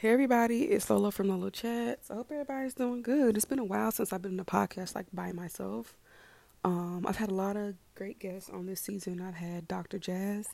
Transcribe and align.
Hey 0.00 0.08
everybody, 0.12 0.62
it's 0.62 0.88
Lola 0.88 1.12
from 1.12 1.28
Lola 1.28 1.50
Chats. 1.50 2.10
I 2.10 2.14
hope 2.14 2.32
everybody's 2.32 2.72
doing 2.72 3.02
good. 3.02 3.36
It's 3.36 3.44
been 3.44 3.58
a 3.58 3.64
while 3.64 3.92
since 3.92 4.14
I've 4.14 4.22
been 4.22 4.32
in 4.32 4.40
a 4.40 4.46
podcast 4.46 4.94
like 4.94 5.04
by 5.12 5.32
myself. 5.32 5.94
Um, 6.64 7.04
I've 7.06 7.18
had 7.18 7.30
a 7.30 7.34
lot 7.34 7.58
of 7.58 7.74
great 7.96 8.18
guests 8.18 8.48
on 8.48 8.64
this 8.64 8.80
season. 8.80 9.20
I've 9.20 9.34
had 9.34 9.68
Dr. 9.68 9.98
Jazz, 9.98 10.48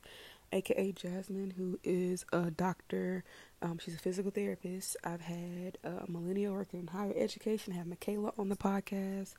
aka 0.50 0.90
Jasmine, 0.90 1.54
who 1.56 1.78
is 1.84 2.26
a 2.32 2.50
doctor. 2.50 3.22
Um, 3.62 3.78
she's 3.78 3.94
a 3.94 4.00
physical 4.00 4.32
therapist. 4.32 4.96
I've 5.04 5.20
had 5.20 5.78
a 5.84 6.10
millennial 6.10 6.54
working 6.54 6.80
in 6.80 6.88
higher 6.88 7.14
education. 7.16 7.72
I 7.72 7.76
have 7.76 7.86
Michaela 7.86 8.32
on 8.36 8.48
the 8.48 8.56
podcast. 8.56 9.34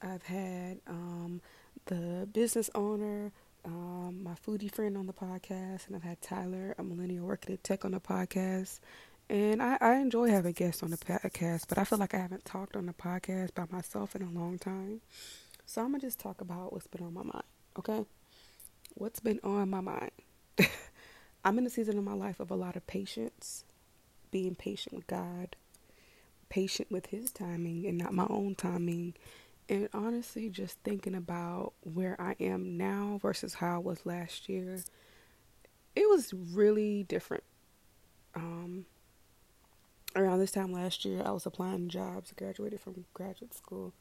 I've 0.00 0.22
had 0.22 0.78
um, 0.86 1.40
the 1.86 2.28
business 2.32 2.70
owner, 2.72 3.32
um, 3.64 4.22
my 4.22 4.34
foodie 4.46 4.72
friend 4.72 4.96
on 4.96 5.08
the 5.08 5.12
podcast, 5.12 5.88
and 5.88 5.96
I've 5.96 6.04
had 6.04 6.22
Tyler, 6.22 6.76
a 6.78 6.84
millennial 6.84 7.26
working 7.26 7.52
at 7.52 7.64
tech, 7.64 7.84
on 7.84 7.90
the 7.90 8.00
podcast. 8.00 8.78
And 9.28 9.62
I, 9.62 9.78
I 9.80 9.94
enjoy 9.96 10.28
having 10.28 10.52
guests 10.52 10.82
on 10.82 10.90
the 10.90 10.98
podcast, 10.98 11.64
but 11.68 11.78
I 11.78 11.84
feel 11.84 11.98
like 11.98 12.14
I 12.14 12.18
haven't 12.18 12.44
talked 12.44 12.76
on 12.76 12.86
the 12.86 12.92
podcast 12.92 13.54
by 13.54 13.64
myself 13.70 14.14
in 14.14 14.22
a 14.22 14.30
long 14.30 14.58
time. 14.58 15.00
So 15.64 15.80
I'm 15.80 15.88
going 15.88 16.00
to 16.00 16.06
just 16.06 16.20
talk 16.20 16.40
about 16.40 16.72
what's 16.72 16.86
been 16.86 17.06
on 17.06 17.14
my 17.14 17.22
mind, 17.22 17.44
okay? 17.78 18.04
What's 18.94 19.20
been 19.20 19.40
on 19.42 19.70
my 19.70 19.80
mind? 19.80 20.10
I'm 21.44 21.58
in 21.58 21.66
a 21.66 21.70
season 21.70 21.96
of 21.96 22.04
my 22.04 22.12
life 22.12 22.38
of 22.38 22.50
a 22.50 22.54
lot 22.54 22.76
of 22.76 22.86
patience, 22.86 23.64
being 24.30 24.54
patient 24.54 24.94
with 24.94 25.06
God, 25.06 25.56
patient 26.50 26.90
with 26.90 27.06
His 27.06 27.32
timing 27.32 27.86
and 27.86 27.96
not 27.96 28.12
my 28.12 28.26
own 28.28 28.54
timing. 28.54 29.14
And 29.70 29.88
honestly, 29.94 30.50
just 30.50 30.78
thinking 30.80 31.14
about 31.14 31.72
where 31.80 32.20
I 32.20 32.36
am 32.40 32.76
now 32.76 33.18
versus 33.22 33.54
how 33.54 33.76
I 33.76 33.78
was 33.78 34.04
last 34.04 34.50
year, 34.50 34.80
it 35.96 36.08
was 36.10 36.34
really 36.34 37.04
different. 37.04 37.44
Um, 38.34 38.84
around 40.16 40.38
this 40.38 40.52
time 40.52 40.72
last 40.72 41.04
year, 41.04 41.22
I 41.24 41.30
was 41.30 41.46
applying 41.46 41.88
to 41.88 41.92
jobs. 41.92 42.32
I 42.32 42.38
graduated 42.38 42.80
from 42.80 43.04
graduate 43.14 43.54
school. 43.54 43.92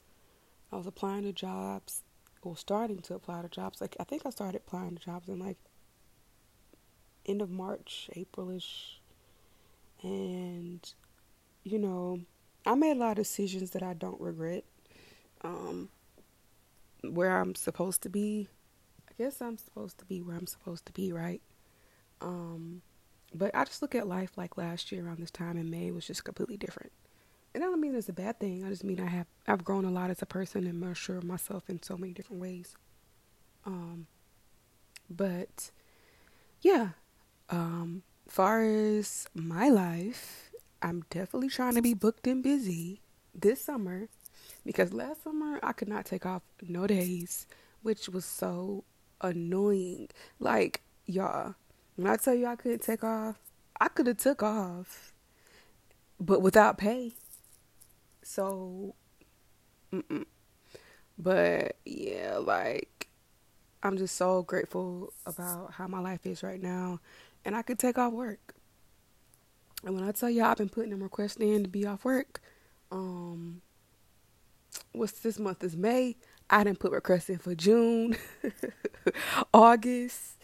I 0.72 0.78
was 0.78 0.88
applying 0.88 1.24
to 1.24 1.34
jobs, 1.34 2.02
or 2.42 2.58
starting 2.58 3.00
to 3.00 3.16
apply 3.16 3.42
to 3.42 3.50
jobs. 3.50 3.82
Like 3.82 3.96
I 4.00 4.04
think 4.04 4.24
I 4.26 4.30
started 4.30 4.62
applying 4.66 4.96
to 4.96 5.04
jobs 5.04 5.30
in 5.30 5.40
like 5.40 5.58
end 7.26 7.42
of 7.42 7.50
March, 7.50 8.10
Aprilish, 8.16 8.96
and 10.02 10.94
you 11.64 11.80
know, 11.80 12.20
I 12.66 12.76
made 12.76 12.98
a 12.98 13.00
lot 13.00 13.12
of 13.12 13.18
decisions 13.18 13.72
that 13.72 13.84
I 13.84 13.94
don't 13.94 14.20
regret. 14.20 14.66
Um, 15.42 15.90
where 17.04 17.38
I'm 17.38 17.54
supposed 17.56 18.02
to 18.04 18.10
be, 18.10 18.48
I 19.10 19.14
guess 19.18 19.42
I'm 19.42 19.58
supposed 19.58 19.98
to 20.00 20.06
be 20.06 20.22
where 20.22 20.38
I'm 20.38 20.48
supposed 20.48 20.86
to 20.86 20.94
be, 20.94 21.12
right? 21.12 21.42
Um, 22.22 22.82
but 23.34 23.52
I 23.56 23.66
just 23.66 23.82
look 23.82 23.96
at 23.96 24.08
life 24.08 24.32
like 24.38 24.58
last 24.58 24.92
year 24.92 25.06
around 25.06 25.20
this 25.20 25.32
time 25.32 25.58
in 25.58 25.70
May 25.70 25.92
was 25.92 26.06
just 26.06 26.24
completely 26.24 26.58
different. 26.58 26.92
And 27.54 27.64
I 27.64 27.68
don't 27.68 27.82
mean 27.82 27.96
it's 27.96 28.10
a 28.10 28.14
bad 28.14 28.40
thing. 28.40 28.64
I 28.66 28.70
just 28.70 28.84
mean 28.84 29.00
I 29.00 29.08
have 29.08 29.28
I've 29.48 29.64
grown 29.64 29.86
a 29.86 29.92
lot 29.92 30.10
as 30.10 30.22
a 30.22 30.26
person 30.26 30.66
and 30.66 30.80
more 30.80 30.96
myself 31.22 31.70
in 31.70 31.82
so 31.82 31.98
many 31.98 32.14
different 32.14 32.42
ways. 32.42 32.76
Um, 33.66 34.08
but 35.10 35.72
yeah, 36.62 36.90
um, 37.50 38.04
far 38.28 38.64
as 38.64 39.28
my 39.34 39.70
life, 39.70 40.52
I'm 40.82 41.04
definitely 41.10 41.50
trying 41.50 41.76
to 41.76 41.82
be 41.82 41.94
booked 41.94 42.28
and 42.28 42.44
busy 42.44 43.02
this 43.34 43.62
summer 43.62 44.10
because 44.66 44.94
last 44.94 45.24
summer 45.24 45.60
I 45.62 45.74
could 45.74 45.88
not 45.88 46.06
take 46.06 46.26
off 46.26 46.42
no 46.62 46.88
days, 46.88 47.48
which 47.82 48.10
was 48.10 48.26
so 48.26 48.84
annoying. 49.22 50.10
Like 50.40 50.82
y'all, 51.06 51.56
when 51.96 52.08
I 52.08 52.16
tell 52.18 52.34
you 52.34 52.48
I 52.48 52.56
couldn't 52.56 52.82
take 52.82 53.04
off, 53.04 53.38
I 53.80 53.88
could 53.88 54.08
have 54.08 54.18
took 54.18 54.44
off, 54.44 55.14
but 56.20 56.42
without 56.42 56.78
pay. 56.78 57.14
So, 58.22 58.96
mm-mm. 59.94 60.26
but 61.18 61.78
yeah, 61.86 62.38
like 62.38 63.08
I'm 63.82 63.98
just 63.98 64.16
so 64.16 64.44
grateful 64.44 65.14
about 65.26 65.74
how 65.74 65.88
my 65.88 66.00
life 66.00 66.26
is 66.26 66.42
right 66.44 66.62
now, 66.62 67.00
and 67.44 67.56
I 67.56 67.62
could 67.62 67.80
take 67.80 67.98
off 67.98 68.14
work. 68.14 68.56
And 69.86 69.96
when 69.96 70.06
I 70.06 70.12
tell 70.12 70.30
y'all 70.30 70.46
I've 70.46 70.58
been 70.58 70.70
putting 70.70 70.92
them 70.92 71.04
requests 71.04 71.36
in 71.36 71.64
to 71.64 71.70
be 71.70 71.86
off 71.86 72.06
work, 72.06 72.42
um, 72.92 73.62
what's 74.94 75.20
this 75.20 75.40
month 75.40 75.64
is 75.64 75.76
May. 75.76 76.16
I 76.50 76.64
didn't 76.64 76.80
put 76.80 76.92
requests 76.92 77.30
in 77.30 77.40
for 77.40 77.56
June, 77.56 78.16
August, 79.54 80.38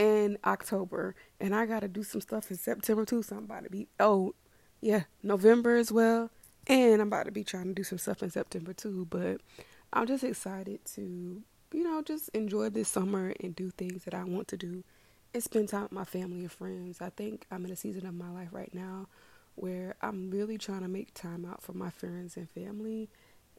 in 0.00 0.38
October, 0.46 1.14
and 1.38 1.54
I 1.54 1.66
got 1.66 1.80
to 1.80 1.88
do 1.88 2.02
some 2.02 2.22
stuff 2.22 2.50
in 2.50 2.56
September 2.56 3.04
too. 3.04 3.22
So 3.22 3.36
I'm 3.36 3.44
about 3.44 3.64
to 3.64 3.70
be 3.70 3.86
oh 4.00 4.34
yeah 4.80 5.02
November 5.22 5.76
as 5.76 5.92
well, 5.92 6.30
and 6.66 7.02
I'm 7.02 7.08
about 7.08 7.26
to 7.26 7.32
be 7.32 7.44
trying 7.44 7.66
to 7.66 7.74
do 7.74 7.84
some 7.84 7.98
stuff 7.98 8.22
in 8.22 8.30
September 8.30 8.72
too. 8.72 9.06
But 9.10 9.42
I'm 9.92 10.06
just 10.06 10.24
excited 10.24 10.86
to 10.94 11.42
you 11.72 11.84
know 11.84 12.00
just 12.00 12.30
enjoy 12.30 12.70
this 12.70 12.88
summer 12.88 13.34
and 13.40 13.54
do 13.54 13.70
things 13.70 14.04
that 14.04 14.14
I 14.14 14.24
want 14.24 14.48
to 14.48 14.56
do, 14.56 14.84
and 15.34 15.42
spend 15.42 15.68
time 15.68 15.82
with 15.82 15.92
my 15.92 16.04
family 16.04 16.40
and 16.40 16.52
friends. 16.52 17.02
I 17.02 17.10
think 17.10 17.44
I'm 17.50 17.66
in 17.66 17.70
a 17.70 17.76
season 17.76 18.06
of 18.06 18.14
my 18.14 18.30
life 18.30 18.48
right 18.52 18.72
now 18.72 19.06
where 19.56 19.96
I'm 20.00 20.30
really 20.30 20.56
trying 20.56 20.80
to 20.80 20.88
make 20.88 21.12
time 21.12 21.44
out 21.44 21.62
for 21.62 21.74
my 21.74 21.90
friends 21.90 22.38
and 22.38 22.48
family 22.48 23.10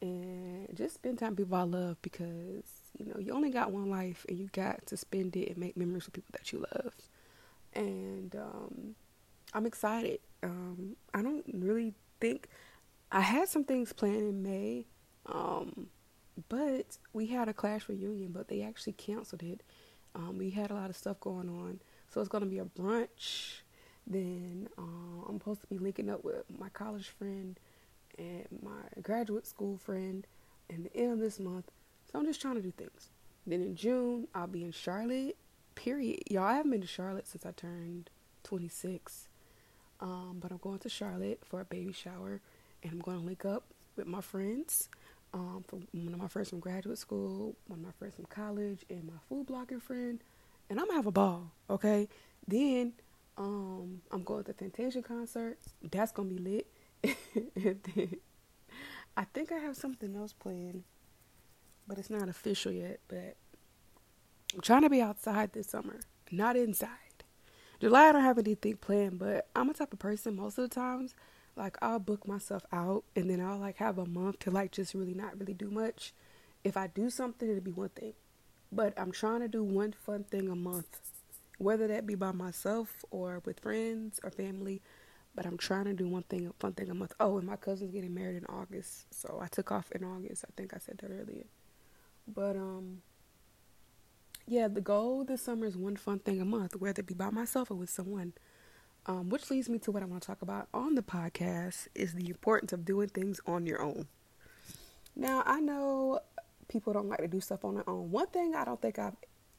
and 0.01 0.67
just 0.75 0.95
spend 0.95 1.19
time 1.19 1.29
with 1.29 1.37
people 1.37 1.57
I 1.57 1.63
love 1.63 2.01
because 2.01 2.63
you 2.97 3.05
know 3.05 3.19
you 3.19 3.33
only 3.33 3.51
got 3.51 3.71
one 3.71 3.89
life 3.89 4.25
and 4.27 4.37
you 4.37 4.49
got 4.51 4.85
to 4.87 4.97
spend 4.97 5.35
it 5.35 5.49
and 5.49 5.57
make 5.57 5.77
memories 5.77 6.05
with 6.05 6.13
people 6.13 6.31
that 6.33 6.51
you 6.51 6.65
love. 6.73 6.93
And 7.73 8.35
um, 8.35 8.95
I'm 9.53 9.65
excited. 9.65 10.19
Um, 10.43 10.95
I 11.13 11.21
don't 11.21 11.45
really 11.53 11.93
think 12.19 12.47
I 13.11 13.21
had 13.21 13.47
some 13.47 13.63
things 13.63 13.93
planned 13.93 14.17
in 14.17 14.43
May, 14.43 14.87
um, 15.27 15.87
but 16.49 16.97
we 17.13 17.27
had 17.27 17.47
a 17.47 17.53
class 17.53 17.87
reunion, 17.87 18.31
but 18.31 18.47
they 18.47 18.61
actually 18.61 18.93
canceled 18.93 19.43
it. 19.43 19.61
Um, 20.15 20.37
we 20.37 20.49
had 20.49 20.71
a 20.71 20.73
lot 20.73 20.89
of 20.89 20.97
stuff 20.97 21.19
going 21.19 21.49
on, 21.49 21.79
so 22.09 22.19
it's 22.19 22.29
gonna 22.29 22.45
be 22.45 22.59
a 22.59 22.65
brunch. 22.65 23.61
Then 24.07 24.67
uh, 24.77 25.27
I'm 25.29 25.37
supposed 25.37 25.61
to 25.61 25.67
be 25.67 25.77
linking 25.77 26.09
up 26.09 26.23
with 26.23 26.43
my 26.57 26.69
college 26.69 27.07
friend 27.07 27.59
and 28.17 28.47
my 28.61 29.01
graduate 29.01 29.47
school 29.47 29.77
friend 29.77 30.25
in 30.69 30.83
the 30.83 30.95
end 30.95 31.13
of 31.13 31.19
this 31.19 31.39
month. 31.39 31.71
So 32.11 32.19
I'm 32.19 32.25
just 32.25 32.41
trying 32.41 32.55
to 32.55 32.61
do 32.61 32.71
things. 32.71 33.09
Then 33.45 33.61
in 33.61 33.75
June, 33.75 34.27
I'll 34.33 34.47
be 34.47 34.63
in 34.63 34.71
Charlotte. 34.71 35.37
Period. 35.75 36.23
Y'all, 36.29 36.43
I 36.43 36.55
haven't 36.55 36.71
been 36.71 36.81
to 36.81 36.87
Charlotte 36.87 37.27
since 37.27 37.45
I 37.45 37.51
turned 37.51 38.09
26. 38.43 39.27
Um, 39.99 40.37
but 40.41 40.51
I'm 40.51 40.57
going 40.57 40.79
to 40.79 40.89
Charlotte 40.89 41.41
for 41.45 41.61
a 41.61 41.65
baby 41.65 41.93
shower, 41.93 42.41
and 42.83 42.91
I'm 42.91 42.99
going 42.99 43.19
to 43.19 43.25
link 43.25 43.45
up 43.45 43.63
with 43.95 44.07
my 44.07 44.21
friends. 44.21 44.89
Um, 45.33 45.63
from 45.65 45.87
one 45.93 46.13
of 46.13 46.19
my 46.19 46.27
friends 46.27 46.49
from 46.49 46.59
graduate 46.59 46.97
school, 46.97 47.55
one 47.67 47.79
of 47.79 47.85
my 47.85 47.91
friends 47.91 48.15
from 48.15 48.25
college, 48.25 48.83
and 48.89 49.05
my 49.05 49.13
food 49.29 49.47
blogging 49.47 49.81
friend, 49.81 50.21
and 50.69 50.77
I'm 50.77 50.87
gonna 50.87 50.97
have 50.97 51.05
a 51.05 51.11
ball. 51.11 51.51
Okay. 51.69 52.09
Then, 52.45 52.93
um, 53.37 54.01
I'm 54.11 54.23
going 54.23 54.43
to 54.43 54.51
the 54.51 54.57
Fantasia 54.57 55.01
concert. 55.01 55.57
That's 55.89 56.11
gonna 56.11 56.27
be 56.27 56.37
lit. 56.37 56.67
I 59.17 59.25
think 59.33 59.51
I 59.51 59.57
have 59.57 59.75
something 59.75 60.15
else 60.15 60.33
planned, 60.33 60.83
but 61.87 61.97
it's 61.97 62.09
not 62.09 62.29
official 62.29 62.71
yet. 62.71 62.99
But 63.07 63.35
I'm 64.53 64.61
trying 64.61 64.83
to 64.83 64.89
be 64.89 65.01
outside 65.01 65.53
this 65.53 65.67
summer, 65.67 65.99
not 66.31 66.55
inside. 66.55 66.89
July, 67.79 68.09
I 68.09 68.11
don't 68.11 68.21
have 68.21 68.37
anything 68.37 68.77
planned, 68.77 69.17
but 69.17 69.47
I'm 69.55 69.69
a 69.69 69.73
type 69.73 69.91
of 69.91 69.99
person 69.99 70.35
most 70.35 70.57
of 70.57 70.69
the 70.69 70.75
times. 70.75 71.15
Like 71.55 71.77
I'll 71.81 71.99
book 71.99 72.27
myself 72.27 72.63
out, 72.71 73.03
and 73.15 73.29
then 73.29 73.41
I'll 73.41 73.57
like 73.57 73.77
have 73.77 73.97
a 73.97 74.05
month 74.05 74.39
to 74.39 74.51
like 74.51 74.71
just 74.71 74.93
really 74.93 75.13
not 75.13 75.39
really 75.39 75.53
do 75.53 75.69
much. 75.69 76.13
If 76.63 76.77
I 76.77 76.87
do 76.87 77.09
something, 77.09 77.49
it'll 77.49 77.61
be 77.61 77.71
one 77.71 77.89
thing, 77.89 78.13
but 78.71 78.93
I'm 78.97 79.11
trying 79.11 79.41
to 79.41 79.47
do 79.47 79.63
one 79.63 79.93
fun 79.93 80.23
thing 80.25 80.47
a 80.47 80.55
month, 80.55 80.99
whether 81.57 81.87
that 81.87 82.05
be 82.05 82.15
by 82.15 82.31
myself 82.31 83.03
or 83.09 83.41
with 83.45 83.59
friends 83.59 84.19
or 84.23 84.29
family. 84.29 84.81
But 85.33 85.45
I'm 85.45 85.57
trying 85.57 85.85
to 85.85 85.93
do 85.93 86.07
one 86.07 86.23
thing, 86.23 86.47
a 86.47 86.53
fun 86.59 86.73
thing 86.73 86.89
a 86.89 86.93
month. 86.93 87.13
Oh, 87.19 87.37
and 87.37 87.47
my 87.47 87.55
cousin's 87.55 87.91
getting 87.91 88.13
married 88.13 88.35
in 88.35 88.45
August, 88.45 89.13
so 89.13 89.39
I 89.41 89.47
took 89.47 89.71
off 89.71 89.91
in 89.91 90.03
August. 90.03 90.43
I 90.47 90.51
think 90.57 90.73
I 90.73 90.77
said 90.79 90.97
that 90.99 91.09
earlier. 91.09 91.45
But 92.27 92.57
um, 92.57 93.01
yeah, 94.47 94.67
the 94.67 94.81
goal 94.81 95.23
this 95.23 95.41
summer 95.41 95.65
is 95.65 95.77
one 95.77 95.95
fun 95.95 96.19
thing 96.19 96.41
a 96.41 96.45
month, 96.45 96.75
whether 96.75 96.99
it 96.99 97.07
be 97.07 97.13
by 97.13 97.29
myself 97.29 97.71
or 97.71 97.75
with 97.75 97.89
someone. 97.89 98.33
Um, 99.07 99.29
which 99.29 99.49
leads 99.49 99.67
me 99.67 99.79
to 99.79 99.91
what 99.91 100.03
I 100.03 100.05
want 100.05 100.21
to 100.21 100.27
talk 100.27 100.43
about 100.43 100.67
on 100.75 100.93
the 100.93 101.01
podcast 101.01 101.87
is 101.95 102.13
the 102.13 102.29
importance 102.29 102.71
of 102.71 102.85
doing 102.85 103.07
things 103.07 103.41
on 103.47 103.65
your 103.65 103.81
own. 103.81 104.07
Now 105.15 105.41
I 105.43 105.59
know 105.59 106.19
people 106.67 106.93
don't 106.93 107.09
like 107.09 107.19
to 107.19 107.27
do 107.27 107.41
stuff 107.41 107.65
on 107.65 107.75
their 107.75 107.89
own. 107.89 108.11
One 108.11 108.27
thing 108.27 108.53
I 108.55 108.63
don't 108.63 108.79
think 108.79 108.99
I've 108.99 109.15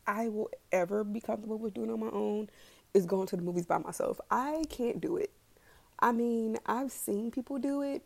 I 0.06 0.28
will 0.28 0.50
ever 0.70 1.04
be 1.04 1.20
comfortable 1.20 1.58
with 1.58 1.74
doing 1.74 1.90
on 1.90 2.00
my 2.00 2.10
own 2.10 2.50
is 2.94 3.06
going 3.06 3.26
to 3.28 3.36
the 3.36 3.42
movies 3.42 3.66
by 3.66 3.78
myself. 3.78 4.20
I 4.30 4.64
can't 4.68 5.00
do 5.00 5.16
it. 5.16 5.30
I 6.02 6.10
mean, 6.10 6.58
I've 6.66 6.90
seen 6.90 7.30
people 7.30 7.58
do 7.58 7.80
it, 7.82 8.02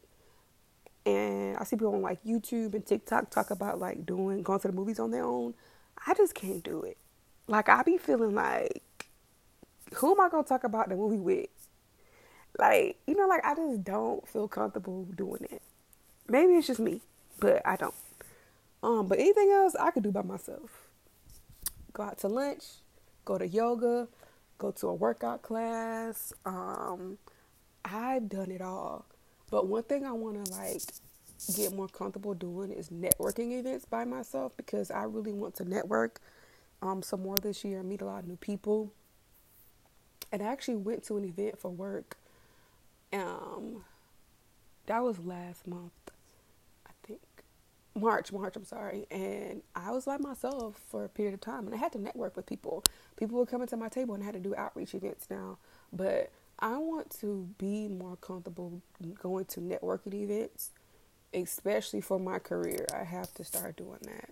and 1.07 1.57
I 1.57 1.65
see 1.65 1.77
people 1.77 1.95
on 1.95 2.03
like 2.03 2.23
YouTube 2.23 2.75
and 2.75 2.85
TikTok 2.85 3.31
talk 3.31 3.51
about 3.51 3.81
like 3.81 4.05
doing 4.05 4.43
going 4.43 4.61
to 4.61 4.69
the 4.69 4.75
movies 4.75 5.01
on 5.01 5.11
their 5.11 5.25
own. 5.25 5.55
I 6.07 6.13
just 6.13 6.35
can't 6.35 6.63
do 6.63 6.83
it. 6.83 6.99
Like 7.47 7.71
I 7.71 7.83
be 7.83 7.97
feeling 7.97 8.35
like, 8.35 8.83
who 9.95 10.13
am 10.13 10.21
I 10.21 10.29
gonna 10.29 10.45
talk 10.45 10.65
about 10.65 10.91
the 10.91 10.97
movie 10.97 11.17
with? 11.17 11.49
Like, 12.59 12.99
you 13.07 13.17
know, 13.17 13.27
like 13.27 13.45
I 13.47 13.55
just 13.55 13.83
don't 13.83 14.29
feel 14.29 14.47
comfortable 14.47 15.05
doing 15.17 15.47
it. 15.51 15.63
Maybe 16.29 16.53
it's 16.53 16.67
just 16.67 16.81
me, 16.81 17.01
but 17.41 17.63
I 17.65 17.77
don't. 17.77 17.95
Um, 18.83 19.07
but 19.07 19.19
anything 19.19 19.51
else 19.53 19.75
I 19.75 19.91
could 19.91 20.03
do 20.03 20.13
by 20.13 20.23
myself. 20.23 20.83
Go 21.95 22.03
out 22.03 22.19
to 22.19 22.29
lunch, 22.29 22.65
go 23.25 23.39
to 23.39 23.49
yoga, 23.49 24.09
go 24.59 24.71
to 24.73 24.89
a 24.89 24.95
workout 24.95 25.41
class. 25.41 26.35
Um, 26.45 27.17
I've 27.87 28.29
done 28.29 28.51
it 28.51 28.61
all. 28.61 29.07
But 29.51 29.67
one 29.69 29.85
thing 29.85 30.05
I 30.05 30.13
want 30.13 30.45
to 30.45 30.53
like 30.53 30.83
get 31.57 31.73
more 31.73 31.89
comfortable 31.89 32.35
doing 32.35 32.73
is 32.73 32.89
networking 32.89 33.59
events 33.59 33.85
by 33.85 34.05
myself 34.05 34.53
because 34.57 34.91
I 34.91 35.05
really 35.05 35.33
want 35.33 35.55
to 35.57 35.65
network 35.65 36.21
um, 36.83 37.03
some 37.03 37.23
more 37.23 37.37
this 37.37 37.65
year, 37.65 37.81
and 37.81 37.89
meet 37.89 38.03
a 38.03 38.05
lot 38.05 38.21
of 38.21 38.29
new 38.29 38.37
people. 38.37 38.93
And 40.33 40.43
I 40.43 40.47
actually 40.47 40.77
went 40.77 41.05
to 41.05 41.17
an 41.17 41.25
event 41.25 41.59
for 41.59 41.71
work. 41.71 42.17
Um, 43.13 43.85
that 44.87 45.03
was 45.03 45.19
last 45.19 45.67
month, 45.67 45.93
I 46.87 46.91
think. 47.07 47.21
March, 47.95 48.33
March, 48.33 48.57
I'm 48.57 48.65
sorry. 48.65 49.07
And 49.11 49.63
I 49.75 49.91
was 49.93 50.05
by 50.05 50.19
myself 50.19 50.81
for 50.89 51.05
a 51.05 51.09
period 51.09 51.35
of 51.35 51.41
time 51.41 51.67
and 51.67 51.75
I 51.75 51.79
had 51.79 51.93
to 51.93 51.99
network 52.01 52.37
with 52.37 52.47
people. 52.47 52.85
People 53.17 53.39
were 53.39 53.47
coming 53.47 53.69
to 53.69 53.77
my 53.77 53.89
table 53.89 54.15
and 54.15 54.23
I 54.23 54.27
had 54.27 54.35
to 54.35 54.41
do 54.41 54.55
outreach 54.55 54.95
events 54.95 55.29
now. 55.31 55.59
But 55.93 56.31
I 56.59 56.79
want 56.79 57.11
to 57.21 57.49
be 57.59 57.89
more 57.89 58.17
comfortable 58.17 58.81
going 59.23 59.45
to 59.47 59.61
networking 59.61 60.15
events, 60.15 60.71
especially 61.35 62.01
for 62.01 62.19
my 62.19 62.39
career. 62.39 62.87
I 62.95 63.05
have 63.05 63.33
to 63.35 63.45
start 63.45 63.77
doing 63.77 64.01
that. 64.03 64.31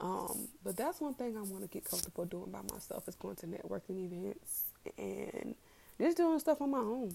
Um, 0.00 0.48
but 0.64 0.76
that's 0.76 1.00
one 1.00 1.14
thing 1.14 1.36
I 1.36 1.42
want 1.42 1.62
to 1.62 1.68
get 1.68 1.84
comfortable 1.84 2.24
doing 2.26 2.50
by 2.50 2.60
myself 2.70 3.08
is 3.08 3.14
going 3.14 3.36
to 3.36 3.46
networking 3.46 4.04
events 4.04 4.64
and 4.98 5.54
just 6.00 6.16
doing 6.16 6.38
stuff 6.38 6.60
on 6.60 6.70
my 6.70 6.78
own. 6.78 7.14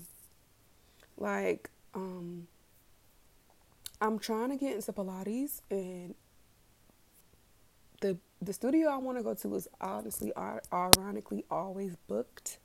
Like, 1.18 1.70
um, 1.94 2.48
I'm 4.00 4.18
trying 4.18 4.50
to 4.50 4.58
get 4.58 4.76
into 4.76 4.92
Pilates 4.94 5.62
and 5.70 6.16
the 8.02 8.18
the 8.42 8.52
studio 8.54 8.90
I 8.90 8.98
want 8.98 9.20
to 9.20 9.24
go 9.24 9.36
to 9.36 9.56
is 9.56 9.68
honestly 9.80 10.34
ironically 10.74 11.46
always 11.52 11.96
booked. 12.08 12.58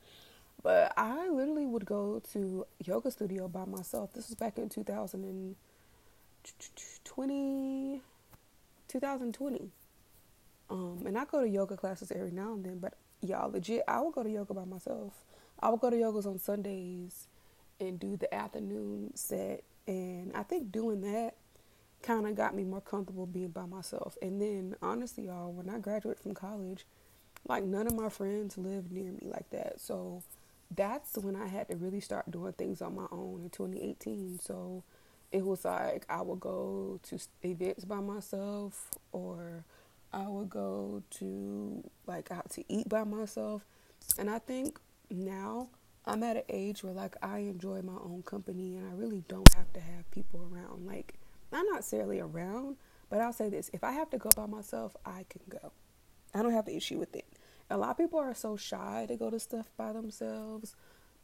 But 0.66 0.92
I 0.96 1.28
literally 1.28 1.64
would 1.64 1.86
go 1.86 2.20
to 2.32 2.66
yoga 2.84 3.12
studio 3.12 3.46
by 3.46 3.66
myself. 3.66 4.12
This 4.12 4.26
was 4.26 4.34
back 4.34 4.58
in 4.58 4.68
2020 4.68 5.54
2020. 8.88 9.70
Um, 10.68 11.04
and 11.06 11.16
I 11.16 11.24
go 11.24 11.42
to 11.42 11.48
yoga 11.48 11.76
classes 11.76 12.10
every 12.10 12.32
now 12.32 12.54
and 12.54 12.64
then, 12.64 12.80
but 12.80 12.94
y'all 13.20 13.48
legit, 13.48 13.84
I 13.86 14.00
will 14.00 14.10
go 14.10 14.24
to 14.24 14.28
yoga 14.28 14.54
by 14.54 14.64
myself. 14.64 15.12
I 15.60 15.68
will 15.68 15.76
go 15.76 15.88
to 15.88 15.94
yogas 15.94 16.26
on 16.26 16.40
Sundays 16.40 17.28
and 17.78 18.00
do 18.00 18.16
the 18.16 18.34
afternoon 18.34 19.12
set. 19.14 19.62
And 19.86 20.32
I 20.34 20.42
think 20.42 20.72
doing 20.72 21.00
that 21.02 21.36
kind 22.02 22.26
of 22.26 22.34
got 22.34 22.56
me 22.56 22.64
more 22.64 22.80
comfortable 22.80 23.26
being 23.26 23.50
by 23.50 23.66
myself. 23.66 24.18
And 24.20 24.42
then, 24.42 24.74
honestly, 24.82 25.26
y'all, 25.26 25.52
when 25.52 25.70
I 25.70 25.78
graduated 25.78 26.24
from 26.24 26.34
college, 26.34 26.84
like 27.46 27.62
none 27.62 27.86
of 27.86 27.94
my 27.94 28.08
friends 28.08 28.58
lived 28.58 28.90
near 28.90 29.12
me 29.12 29.28
like 29.30 29.48
that. 29.50 29.80
So 29.80 30.24
that's 30.74 31.16
when 31.18 31.36
I 31.36 31.46
had 31.46 31.68
to 31.68 31.76
really 31.76 32.00
start 32.00 32.30
doing 32.30 32.52
things 32.52 32.82
on 32.82 32.94
my 32.94 33.06
own 33.10 33.42
in 33.42 33.50
2018. 33.50 34.40
So 34.40 34.82
it 35.32 35.44
was 35.44 35.64
like 35.64 36.06
I 36.08 36.22
would 36.22 36.40
go 36.40 37.00
to 37.04 37.18
events 37.42 37.84
by 37.84 38.00
myself 38.00 38.90
or 39.12 39.64
I 40.12 40.26
would 40.28 40.50
go 40.50 41.02
to 41.18 41.84
like 42.06 42.30
out 42.30 42.50
to 42.50 42.64
eat 42.68 42.88
by 42.88 43.04
myself. 43.04 43.64
And 44.18 44.30
I 44.30 44.38
think 44.38 44.78
now 45.10 45.68
I'm 46.04 46.22
at 46.22 46.36
an 46.36 46.42
age 46.48 46.82
where 46.82 46.92
like 46.92 47.16
I 47.22 47.38
enjoy 47.38 47.82
my 47.82 47.96
own 48.02 48.22
company 48.24 48.76
and 48.76 48.88
I 48.88 48.94
really 48.94 49.24
don't 49.28 49.52
have 49.54 49.72
to 49.74 49.80
have 49.80 50.10
people 50.10 50.48
around. 50.50 50.86
Like 50.86 51.14
I'm 51.52 51.64
not 51.66 51.76
necessarily 51.76 52.20
around, 52.20 52.76
but 53.08 53.20
I'll 53.20 53.32
say 53.32 53.48
this, 53.48 53.70
if 53.72 53.84
I 53.84 53.92
have 53.92 54.10
to 54.10 54.18
go 54.18 54.30
by 54.36 54.46
myself, 54.46 54.96
I 55.04 55.24
can 55.28 55.42
go. 55.48 55.72
I 56.34 56.42
don't 56.42 56.52
have 56.52 56.68
an 56.68 56.74
issue 56.74 56.98
with 56.98 57.14
it. 57.14 57.24
A 57.68 57.76
lot 57.76 57.90
of 57.90 57.98
people 57.98 58.18
are 58.18 58.34
so 58.34 58.56
shy 58.56 59.06
to 59.08 59.16
go 59.16 59.30
to 59.30 59.40
stuff 59.40 59.66
by 59.76 59.92
themselves, 59.92 60.76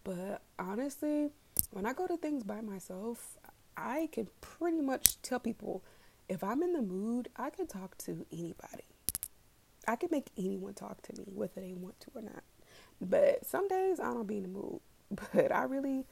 but 0.04 0.42
honestly, 0.58 1.30
when 1.70 1.86
I 1.86 1.92
go 1.92 2.06
to 2.06 2.16
things 2.16 2.42
by 2.42 2.60
myself, 2.60 3.38
I 3.76 4.08
can 4.12 4.28
pretty 4.40 4.80
much 4.80 5.20
tell 5.22 5.38
people 5.38 5.84
if 6.28 6.42
I'm 6.42 6.62
in 6.62 6.72
the 6.72 6.82
mood, 6.82 7.28
I 7.36 7.50
can 7.50 7.66
talk 7.66 7.96
to 7.98 8.26
anybody. 8.32 8.84
I 9.86 9.96
can 9.96 10.08
make 10.10 10.30
anyone 10.38 10.74
talk 10.74 11.02
to 11.02 11.20
me, 11.20 11.26
whether 11.34 11.60
they 11.60 11.74
want 11.74 12.00
to 12.00 12.10
or 12.14 12.22
not. 12.22 12.42
But 13.00 13.44
some 13.44 13.68
days 13.68 13.98
I 14.00 14.12
don't 14.12 14.26
be 14.26 14.38
in 14.38 14.44
the 14.44 14.48
mood. 14.48 14.80
But 15.34 15.52
I 15.52 15.64
really 15.64 16.06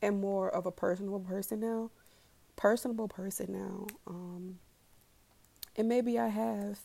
am 0.00 0.20
more 0.20 0.48
of 0.48 0.64
a 0.66 0.70
personable 0.70 1.20
person 1.20 1.58
now. 1.58 1.90
Personable 2.54 3.08
person 3.08 3.52
now. 3.52 3.86
Um, 4.06 4.58
and 5.76 5.88
maybe 5.88 6.18
I 6.18 6.28
have 6.28 6.78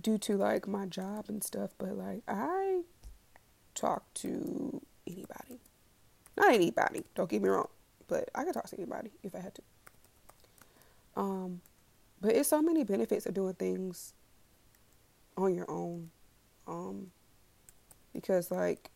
due 0.00 0.18
to 0.18 0.36
like 0.36 0.66
my 0.66 0.86
job 0.86 1.26
and 1.28 1.42
stuff, 1.42 1.70
but 1.78 1.96
like 1.96 2.22
I 2.28 2.82
talk 3.74 4.02
to 4.14 4.80
anybody. 5.06 5.60
Not 6.36 6.52
anybody, 6.52 7.04
don't 7.14 7.28
get 7.28 7.42
me 7.42 7.48
wrong, 7.48 7.68
but 8.06 8.28
I 8.34 8.44
can 8.44 8.52
talk 8.52 8.68
to 8.68 8.76
anybody 8.76 9.10
if 9.22 9.34
I 9.34 9.40
had 9.40 9.54
to. 9.56 9.62
Um, 11.16 11.60
but 12.20 12.34
it's 12.34 12.48
so 12.48 12.62
many 12.62 12.84
benefits 12.84 13.26
of 13.26 13.34
doing 13.34 13.54
things 13.54 14.14
on 15.36 15.54
your 15.54 15.68
own. 15.70 16.10
Um, 16.66 17.10
because 18.12 18.50
like 18.50 18.90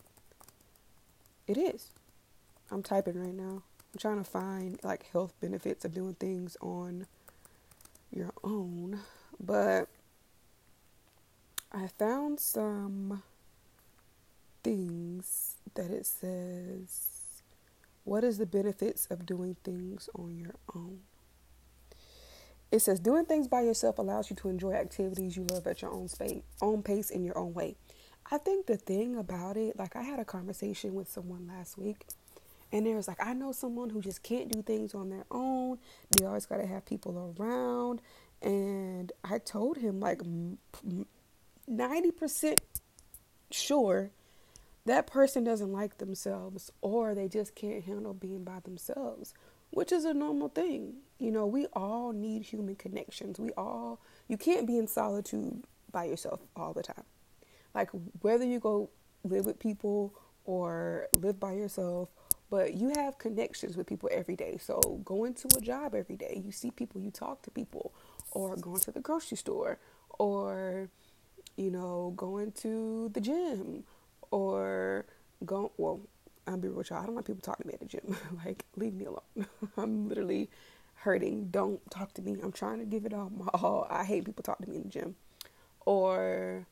it 1.46 1.56
is. 1.56 1.90
I'm 2.70 2.82
typing 2.82 3.20
right 3.20 3.34
now. 3.34 3.62
I'm 3.92 3.98
trying 3.98 4.18
to 4.18 4.28
find 4.28 4.78
like 4.82 5.10
health 5.12 5.34
benefits 5.40 5.84
of 5.84 5.92
doing 5.92 6.14
things 6.14 6.56
on 6.60 7.06
your 8.10 8.32
own, 8.42 9.00
but 9.38 9.88
I 11.72 11.86
found 11.98 12.38
some 12.38 13.22
things 14.62 15.56
that 15.74 15.90
it 15.90 16.06
says 16.06 17.12
what 18.04 18.24
is 18.24 18.38
the 18.38 18.46
benefits 18.46 19.06
of 19.10 19.24
doing 19.24 19.56
things 19.64 20.10
on 20.14 20.36
your 20.36 20.54
own? 20.74 21.00
It 22.70 22.80
says 22.80 23.00
doing 23.00 23.24
things 23.26 23.48
by 23.48 23.62
yourself 23.62 23.98
allows 23.98 24.28
you 24.28 24.36
to 24.36 24.48
enjoy 24.48 24.72
activities 24.72 25.36
you 25.36 25.46
love 25.50 25.66
at 25.66 25.82
your 25.82 25.92
own 25.92 26.08
space, 26.08 26.42
own 26.60 26.82
pace 26.82 27.10
in 27.10 27.24
your 27.24 27.38
own 27.38 27.54
way. 27.54 27.76
I 28.30 28.38
think 28.38 28.66
the 28.66 28.76
thing 28.76 29.16
about 29.16 29.56
it, 29.56 29.78
like 29.78 29.94
I 29.94 30.02
had 30.02 30.18
a 30.18 30.24
conversation 30.24 30.94
with 30.94 31.08
someone 31.10 31.46
last 31.46 31.78
week, 31.78 32.06
and 32.72 32.86
there 32.86 32.96
was 32.96 33.06
like, 33.06 33.24
I 33.24 33.34
know 33.34 33.52
someone 33.52 33.90
who 33.90 34.00
just 34.00 34.22
can't 34.22 34.50
do 34.50 34.62
things 34.62 34.94
on 34.94 35.10
their 35.10 35.24
own. 35.30 35.78
They 36.10 36.24
always 36.24 36.46
got 36.46 36.56
to 36.56 36.66
have 36.66 36.86
people 36.86 37.34
around. 37.38 38.00
And 38.40 39.12
I 39.22 39.38
told 39.38 39.76
him, 39.76 40.00
like, 40.00 40.22
90% 41.72 42.58
sure 43.50 44.10
that 44.84 45.06
person 45.06 45.44
doesn't 45.44 45.72
like 45.72 45.98
themselves 45.98 46.70
or 46.80 47.14
they 47.14 47.28
just 47.28 47.54
can't 47.54 47.84
handle 47.84 48.14
being 48.14 48.44
by 48.44 48.60
themselves 48.64 49.34
which 49.72 49.90
is 49.90 50.04
a 50.04 50.14
normal 50.14 50.48
thing. 50.48 50.94
You 51.18 51.32
know, 51.32 51.46
we 51.46 51.66
all 51.72 52.12
need 52.12 52.42
human 52.42 52.76
connections. 52.76 53.40
We 53.40 53.50
all, 53.56 54.00
you 54.28 54.36
can't 54.36 54.66
be 54.66 54.78
in 54.78 54.86
solitude 54.86 55.64
by 55.90 56.04
yourself 56.04 56.40
all 56.54 56.72
the 56.72 56.82
time. 56.82 57.04
Like, 57.74 57.88
whether 58.20 58.44
you 58.44 58.60
go 58.60 58.90
live 59.24 59.46
with 59.46 59.58
people 59.58 60.14
or 60.44 61.08
live 61.14 61.40
by 61.40 61.52
yourself, 61.52 62.10
but 62.50 62.74
you 62.74 62.92
have 62.96 63.16
connections 63.16 63.76
with 63.76 63.86
people 63.86 64.10
every 64.12 64.36
day. 64.36 64.58
So, 64.60 65.00
going 65.04 65.32
to 65.34 65.48
a 65.56 65.60
job 65.62 65.94
every 65.94 66.16
day, 66.16 66.42
you 66.44 66.52
see 66.52 66.70
people, 66.70 67.00
you 67.00 67.10
talk 67.10 67.40
to 67.42 67.50
people, 67.50 67.92
or 68.30 68.56
going 68.56 68.80
to 68.80 68.90
the 68.90 69.00
grocery 69.00 69.38
store, 69.38 69.78
or, 70.18 70.90
you 71.56 71.70
know, 71.70 72.12
going 72.16 72.52
to 72.52 73.10
the 73.12 73.20
gym, 73.20 73.84
or 74.30 75.04
going, 75.44 75.70
well, 75.76 76.00
I'll 76.46 76.56
be 76.56 76.68
real 76.68 76.78
with 76.78 76.90
y'all. 76.90 77.02
I 77.02 77.06
don't 77.06 77.14
want 77.14 77.26
people 77.26 77.42
talking 77.42 77.64
to 77.64 77.68
me 77.68 77.74
at 77.74 77.80
the 77.80 77.86
gym. 77.86 78.16
like, 78.44 78.64
leave 78.76 78.94
me 78.94 79.04
alone. 79.04 79.46
I'm 79.76 80.08
literally 80.08 80.50
hurting. 80.96 81.48
Don't 81.50 81.80
talk 81.90 82.12
to 82.14 82.22
me. 82.22 82.36
I'm 82.42 82.52
trying 82.52 82.78
to 82.78 82.84
give 82.84 83.04
it 83.04 83.12
all 83.12 83.30
my 83.30 83.46
all. 83.54 83.86
I 83.90 84.04
hate 84.04 84.24
people 84.24 84.42
talking 84.42 84.66
to 84.66 84.70
me 84.70 84.78
in 84.78 84.82
the 84.84 84.88
gym. 84.88 85.16
Or, 85.84 86.66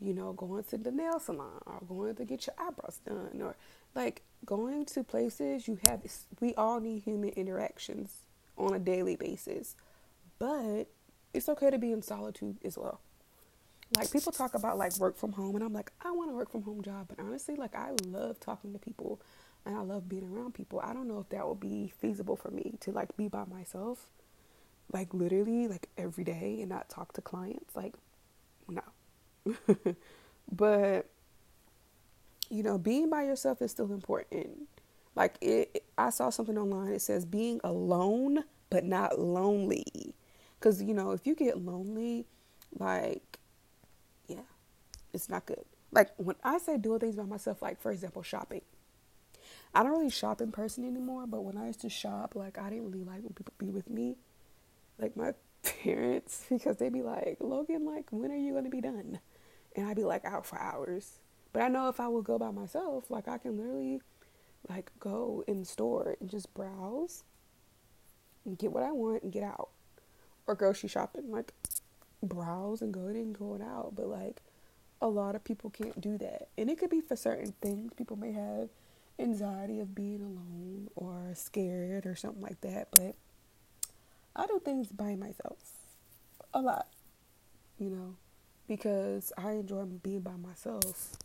you 0.00 0.12
know, 0.14 0.32
going 0.32 0.64
to 0.64 0.78
the 0.78 0.90
nail 0.90 1.18
salon 1.18 1.60
or 1.66 1.80
going 1.88 2.14
to 2.16 2.24
get 2.24 2.46
your 2.46 2.54
eyebrows 2.58 3.00
done 3.06 3.40
or 3.42 3.56
like 3.94 4.22
going 4.44 4.84
to 4.84 5.04
places 5.04 5.68
you 5.68 5.78
have 5.82 6.02
we 6.40 6.54
all 6.54 6.80
need 6.80 7.02
human 7.02 7.30
interactions 7.30 8.26
on 8.58 8.74
a 8.74 8.78
daily 8.78 9.16
basis. 9.16 9.74
But 10.38 10.88
it's 11.32 11.48
okay 11.48 11.70
to 11.70 11.78
be 11.78 11.92
in 11.92 12.02
solitude 12.02 12.58
as 12.64 12.76
well 12.76 13.00
like 13.96 14.10
people 14.10 14.32
talk 14.32 14.54
about 14.54 14.78
like 14.78 14.96
work 14.98 15.16
from 15.16 15.32
home 15.32 15.54
and 15.54 15.64
I'm 15.64 15.72
like 15.72 15.92
I 16.04 16.10
want 16.12 16.30
a 16.30 16.34
work 16.34 16.50
from 16.50 16.62
home 16.62 16.82
job 16.82 17.08
but 17.08 17.18
honestly 17.18 17.56
like 17.56 17.74
I 17.74 17.90
love 18.06 18.40
talking 18.40 18.72
to 18.72 18.78
people 18.78 19.20
and 19.64 19.76
I 19.76 19.80
love 19.80 20.08
being 20.08 20.24
around 20.24 20.54
people. 20.54 20.80
I 20.80 20.92
don't 20.92 21.06
know 21.06 21.20
if 21.20 21.28
that 21.28 21.46
would 21.46 21.60
be 21.60 21.92
feasible 21.98 22.36
for 22.36 22.50
me 22.50 22.74
to 22.80 22.90
like 22.90 23.16
be 23.16 23.28
by 23.28 23.44
myself 23.44 24.06
like 24.92 25.12
literally 25.14 25.68
like 25.68 25.88
every 25.96 26.24
day 26.24 26.58
and 26.60 26.68
not 26.68 26.88
talk 26.88 27.12
to 27.14 27.20
clients 27.20 27.74
like 27.76 27.94
no. 28.68 28.82
but 30.52 31.06
you 32.50 32.62
know, 32.62 32.76
being 32.76 33.08
by 33.08 33.22
yourself 33.24 33.62
is 33.62 33.70
still 33.70 33.92
important. 33.92 34.68
Like 35.14 35.36
it, 35.40 35.84
I 35.96 36.10
saw 36.10 36.30
something 36.30 36.58
online. 36.58 36.92
It 36.92 37.00
says 37.00 37.24
being 37.24 37.60
alone 37.64 38.44
but 38.70 38.84
not 38.84 39.18
lonely. 39.18 40.14
Cause 40.60 40.82
you 40.82 40.94
know 40.94 41.10
if 41.12 41.26
you 41.26 41.34
get 41.34 41.58
lonely, 41.58 42.26
like, 42.78 43.38
it's 45.12 45.28
not 45.28 45.46
good. 45.46 45.64
Like 45.90 46.10
when 46.16 46.36
I 46.42 46.58
say 46.58 46.78
doing 46.78 47.00
things 47.00 47.16
by 47.16 47.24
myself, 47.24 47.62
like 47.62 47.80
for 47.80 47.90
example, 47.92 48.22
shopping. 48.22 48.62
I 49.74 49.82
don't 49.82 49.92
really 49.92 50.10
shop 50.10 50.40
in 50.40 50.52
person 50.52 50.84
anymore, 50.84 51.26
but 51.26 51.42
when 51.42 51.56
I 51.56 51.66
used 51.66 51.80
to 51.80 51.88
shop, 51.88 52.34
like 52.34 52.58
I 52.58 52.68
didn't 52.70 52.90
really 52.90 53.04
like 53.04 53.22
when 53.22 53.32
people 53.32 53.54
be 53.58 53.70
with 53.70 53.88
me, 53.88 54.16
like 54.98 55.16
my 55.16 55.32
parents, 55.62 56.44
because 56.48 56.76
they'd 56.76 56.92
be 56.92 57.02
like, 57.02 57.38
Logan, 57.40 57.86
like 57.86 58.06
when 58.10 58.30
are 58.30 58.36
you 58.36 58.54
gonna 58.54 58.68
be 58.68 58.80
done? 58.80 59.20
And 59.74 59.88
I'd 59.88 59.96
be 59.96 60.04
like 60.04 60.24
out 60.24 60.46
for 60.46 60.58
hours. 60.58 61.20
But 61.52 61.62
I 61.62 61.68
know 61.68 61.88
if 61.88 62.00
I 62.00 62.08
would 62.08 62.24
go 62.24 62.38
by 62.38 62.50
myself, 62.50 63.10
like 63.10 63.28
I 63.28 63.38
can 63.38 63.56
literally 63.56 64.00
like 64.68 64.90
go 65.00 65.44
in 65.46 65.60
the 65.60 65.64
store 65.64 66.16
and 66.20 66.30
just 66.30 66.52
browse 66.54 67.24
and 68.44 68.58
get 68.58 68.72
what 68.72 68.82
I 68.82 68.92
want 68.92 69.22
and 69.22 69.32
get 69.32 69.42
out. 69.42 69.70
Or 70.46 70.54
grocery 70.54 70.88
shopping, 70.88 71.30
like 71.30 71.52
browse 72.22 72.82
and 72.82 72.92
go 72.92 73.06
in 73.06 73.16
and 73.16 73.38
going 73.38 73.62
out. 73.62 73.94
But 73.94 74.08
like 74.08 74.42
a 75.02 75.08
lot 75.08 75.34
of 75.34 75.42
people 75.42 75.68
can't 75.68 76.00
do 76.00 76.16
that. 76.16 76.48
And 76.56 76.70
it 76.70 76.78
could 76.78 76.88
be 76.88 77.00
for 77.00 77.16
certain 77.16 77.52
things. 77.60 77.92
People 77.94 78.16
may 78.16 78.32
have 78.32 78.68
anxiety 79.18 79.80
of 79.80 79.94
being 79.94 80.22
alone 80.22 80.88
or 80.94 81.32
scared 81.34 82.06
or 82.06 82.14
something 82.14 82.40
like 82.40 82.60
that. 82.60 82.88
But 82.92 83.16
I 84.36 84.46
do 84.46 84.60
things 84.64 84.88
by 84.88 85.16
myself 85.16 85.58
a 86.54 86.60
lot, 86.60 86.86
you 87.78 87.90
know, 87.90 88.14
because 88.68 89.32
I 89.36 89.52
enjoy 89.52 89.84
being 89.84 90.20
by 90.20 90.36
myself. 90.36 91.16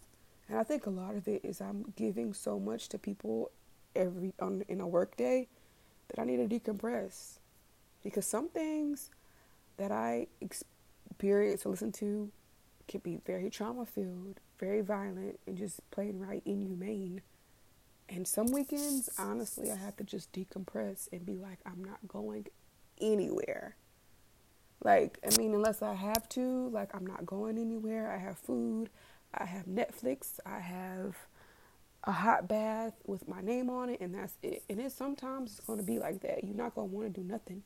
And 0.49 0.57
I 0.57 0.63
think 0.63 0.87
a 0.87 0.89
lot 0.89 1.15
of 1.15 1.27
it 1.27 1.45
is 1.45 1.61
I'm 1.61 1.93
giving 1.95 2.33
so 2.33 2.59
much 2.59 2.89
to 2.89 2.97
people 2.97 3.51
every 3.95 4.33
on 4.39 4.63
in 4.67 4.81
a 4.81 4.87
work 4.87 5.15
day 5.17 5.49
that 6.07 6.19
I 6.19 6.25
need 6.25 6.37
to 6.37 6.59
decompress. 6.59 7.37
Because 8.03 8.25
some 8.25 8.49
things 8.49 9.11
that 9.77 9.91
I 9.91 10.27
experience 10.41 11.65
or 11.65 11.69
listen 11.69 11.91
to 11.93 12.31
can 12.87 13.01
be 13.01 13.19
very 13.25 13.49
trauma 13.49 13.85
filled, 13.85 14.39
very 14.59 14.81
violent, 14.81 15.39
and 15.45 15.57
just 15.57 15.79
plain 15.91 16.19
right 16.19 16.41
inhumane. 16.45 17.21
And 18.09 18.27
some 18.27 18.47
weekends, 18.47 19.09
honestly, 19.19 19.69
I 19.69 19.75
have 19.75 19.97
to 19.97 20.03
just 20.03 20.31
decompress 20.31 21.11
and 21.11 21.25
be 21.25 21.37
like, 21.37 21.59
I'm 21.65 21.83
not 21.83 22.07
going 22.07 22.47
anywhere. 23.01 23.75
Like, 24.83 25.19
I 25.25 25.35
mean, 25.37 25.53
unless 25.53 25.81
I 25.81 25.93
have 25.93 26.29
to, 26.29 26.69
like, 26.69 26.95
I'm 26.95 27.05
not 27.05 27.25
going 27.25 27.57
anywhere. 27.57 28.11
I 28.11 28.17
have 28.17 28.37
food, 28.37 28.89
I 29.33 29.45
have 29.45 29.65
Netflix, 29.65 30.39
I 30.45 30.59
have 30.59 31.15
a 32.03 32.11
hot 32.11 32.47
bath 32.47 32.93
with 33.05 33.27
my 33.27 33.41
name 33.41 33.69
on 33.69 33.89
it, 33.89 33.99
and 33.99 34.15
that's 34.15 34.37
it. 34.41 34.63
And 34.69 34.79
it's 34.79 34.95
sometimes 34.95 35.51
it's 35.51 35.59
going 35.61 35.79
to 35.79 35.85
be 35.85 35.99
like 35.99 36.21
that. 36.21 36.43
You're 36.43 36.55
not 36.55 36.75
going 36.75 36.89
to 36.89 36.95
want 36.95 37.13
to 37.13 37.21
do 37.21 37.27
nothing. 37.27 37.63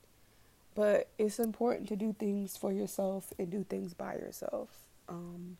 But 0.74 1.10
it's 1.18 1.38
important 1.38 1.90
to 1.90 1.96
do 1.96 2.16
things 2.18 2.56
for 2.56 2.72
yourself 2.72 3.34
and 3.38 3.52
do 3.52 3.66
things 3.68 3.94
by 3.94 4.14
yourself. 4.14 4.70
Um, 5.12 5.58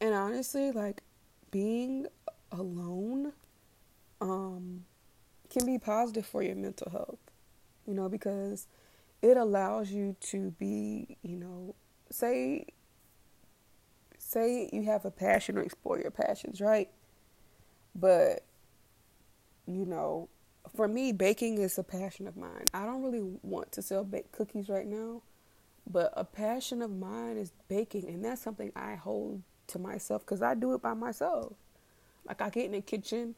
and 0.00 0.12
honestly, 0.12 0.72
like 0.72 1.02
being 1.50 2.06
alone 2.50 3.32
um, 4.20 4.84
can 5.48 5.64
be 5.64 5.78
positive 5.78 6.26
for 6.26 6.42
your 6.42 6.56
mental 6.56 6.90
health, 6.90 7.18
you 7.86 7.94
know, 7.94 8.08
because 8.08 8.66
it 9.22 9.36
allows 9.36 9.90
you 9.92 10.16
to 10.20 10.50
be, 10.58 11.16
you 11.22 11.36
know, 11.36 11.74
say 12.10 12.66
say 14.18 14.68
you 14.72 14.82
have 14.84 15.04
a 15.04 15.10
passion 15.10 15.56
or 15.56 15.62
explore 15.62 15.98
your 15.98 16.10
passions, 16.10 16.60
right? 16.60 16.90
But 17.94 18.44
you 19.66 19.86
know, 19.86 20.28
for 20.74 20.88
me, 20.88 21.12
baking 21.12 21.58
is 21.58 21.78
a 21.78 21.84
passion 21.84 22.26
of 22.26 22.36
mine. 22.36 22.64
I 22.74 22.84
don't 22.84 23.02
really 23.02 23.38
want 23.42 23.70
to 23.72 23.82
sell 23.82 24.02
baked 24.02 24.32
cookies 24.32 24.68
right 24.68 24.86
now, 24.86 25.22
but 25.90 26.12
a 26.16 26.24
passion 26.24 26.82
of 26.82 26.90
mine 26.90 27.36
is 27.36 27.52
baking, 27.68 28.08
and 28.08 28.24
that's 28.24 28.42
something 28.42 28.72
I 28.76 28.94
hold 28.94 29.42
to 29.68 29.78
myself 29.78 30.22
because 30.24 30.42
I 30.42 30.54
do 30.54 30.74
it 30.74 30.82
by 30.82 30.94
myself. 30.94 31.54
Like 32.26 32.40
I 32.42 32.50
get 32.50 32.66
in 32.66 32.72
the 32.72 32.80
kitchen 32.80 33.34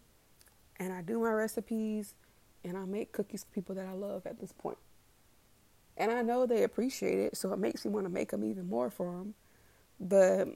and 0.76 0.92
I 0.92 1.02
do 1.02 1.20
my 1.20 1.30
recipes 1.30 2.14
and 2.64 2.76
I 2.76 2.84
make 2.84 3.12
cookies 3.12 3.44
for 3.44 3.50
people 3.54 3.74
that 3.76 3.86
I 3.86 3.92
love 3.92 4.26
at 4.26 4.40
this 4.40 4.52
point. 4.52 4.78
And 5.96 6.10
I 6.10 6.22
know 6.22 6.46
they 6.46 6.62
appreciate 6.62 7.18
it, 7.18 7.36
so 7.36 7.52
it 7.52 7.58
makes 7.58 7.84
me 7.84 7.90
want 7.90 8.06
to 8.06 8.12
make 8.12 8.30
them 8.30 8.44
even 8.44 8.68
more 8.68 8.90
for 8.90 9.12
them. 9.12 9.34
But 10.00 10.48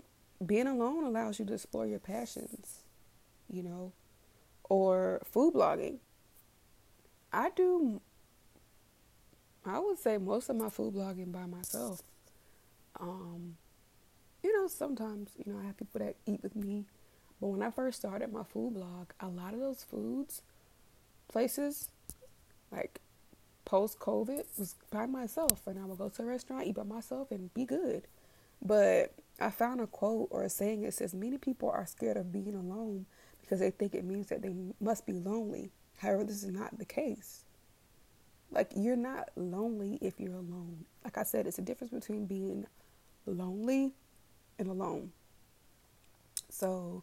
being 0.45 0.67
alone 0.67 1.05
allows 1.05 1.39
you 1.39 1.45
to 1.47 1.55
explore 1.55 1.87
your 1.87 1.99
passions, 1.99 2.81
you 3.51 3.63
know, 3.63 3.93
or 4.65 5.23
food 5.25 5.55
blogging. 5.55 5.99
I 7.33 7.51
do, 7.51 8.01
I 9.67 9.79
would 9.79 9.99
say 9.99 10.19
most 10.19 10.49
of 10.49 10.57
my 10.57 10.69
food 10.69 10.95
blogging 10.95 11.33
by 11.33 11.47
myself. 11.47 12.03
Um, 13.01 13.57
you 14.43 14.57
know, 14.57 14.69
sometimes, 14.69 15.31
you 15.37 15.53
know, 15.53 15.59
I 15.59 15.67
have 15.67 15.77
people 15.77 16.01
that 16.01 16.17
eat 16.27 16.43
with 16.43 16.55
me. 16.55 16.85
But 17.41 17.49
when 17.49 17.63
I 17.63 17.71
first 17.71 17.99
started 17.99 18.33
my 18.33 18.45
food 18.45 18.75
blog, 18.75 19.11
a 19.21 19.29
lot 19.29 19.55
of 19.55 19.61
those 19.61 19.85
foods, 19.85 20.43
places, 21.29 21.89
like 22.71 23.01
post 23.65 23.99
COVID, 23.99 24.45
was 24.59 24.77
by 24.91 25.07
myself. 25.07 25.67
And 25.67 25.79
I 25.79 25.85
would 25.85 25.99
go 25.99 26.09
to 26.09 26.23
a 26.23 26.27
restaurant, 26.27 26.67
eat 26.67 26.77
by 26.77 26.85
myself, 26.85 27.31
and 27.31 27.53
be 27.53 27.65
good. 27.65 28.07
But 28.63 29.13
I 29.39 29.51
found 29.51 29.81
a 29.81 29.87
quote 29.87 30.29
or 30.31 30.45
a 30.45 30.49
saying 30.49 30.83
that 30.83 30.95
says 30.95 31.13
many 31.13 31.39
people 31.39 31.71
are 31.71 31.87
scared 31.87 32.17
of 32.17 32.33
being 32.33 32.55
alone 32.55 33.07
because 33.41 33.61
they 33.61 33.71
think 33.71 33.95
it 33.95 34.05
means 34.05 34.29
that 34.29 34.43
they 34.43 34.55
must 34.81 35.07
be 35.07 35.13
lonely. 35.13 35.71
However, 35.99 36.25
this 36.25 36.43
is 36.43 36.51
not 36.51 36.79
the 36.79 36.85
case. 36.85 37.45
Like, 38.51 38.71
you're 38.77 38.97
not 38.97 39.31
lonely 39.37 39.99
if 40.01 40.21
you're 40.21 40.35
alone. 40.35 40.85
Like 41.05 41.19
I 41.19 41.25
said, 41.25 41.47
it's 41.47 41.59
a 41.59 41.63
difference 41.63 41.93
between 41.93 42.27
being 42.27 42.67
lonely 43.27 43.93
and 44.59 44.69
alone. 44.69 45.13
So, 46.49 47.03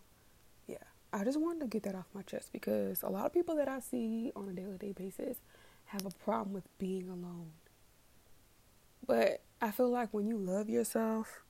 yeah, 0.68 0.78
I 1.12 1.24
just 1.24 1.40
wanted 1.40 1.62
to 1.62 1.68
get 1.68 1.84
that 1.84 1.96
off 1.96 2.08
my 2.14 2.22
chest 2.24 2.52
because 2.52 3.04
a 3.04 3.10
lot 3.10 3.26
of 3.26 3.34
people 3.34 3.56
that 3.58 3.68
I 3.68 3.80
see 3.80 4.32
on 4.36 4.48
a 4.50 4.54
daily 4.54 4.78
day 4.78 4.94
basis 4.94 5.38
have 5.86 6.06
a 6.06 6.12
problem 6.12 6.54
with 6.54 6.66
being 6.80 7.10
alone. 7.10 7.52
But 9.06 9.42
I 9.62 9.72
feel 9.72 9.90
like 9.90 10.14
when 10.14 10.26
you 10.26 10.38
love 10.38 10.70
yourself 10.70 11.44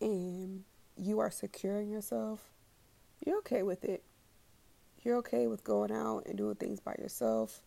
and 0.00 0.64
you 0.96 1.18
are 1.18 1.30
securing 1.30 1.90
yourself, 1.90 2.52
you're 3.24 3.38
okay 3.38 3.62
with 3.62 3.84
it. 3.84 4.04
You're 5.02 5.16
okay 5.18 5.46
with 5.46 5.64
going 5.64 5.92
out 5.92 6.24
and 6.26 6.38
doing 6.38 6.54
things 6.54 6.80
by 6.80 6.94
yourself 6.98 7.60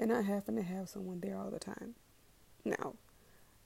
and 0.00 0.10
not 0.10 0.24
having 0.24 0.56
to 0.56 0.62
have 0.62 0.88
someone 0.88 1.20
there 1.20 1.36
all 1.36 1.50
the 1.50 1.58
time. 1.58 1.94
Now, 2.64 2.94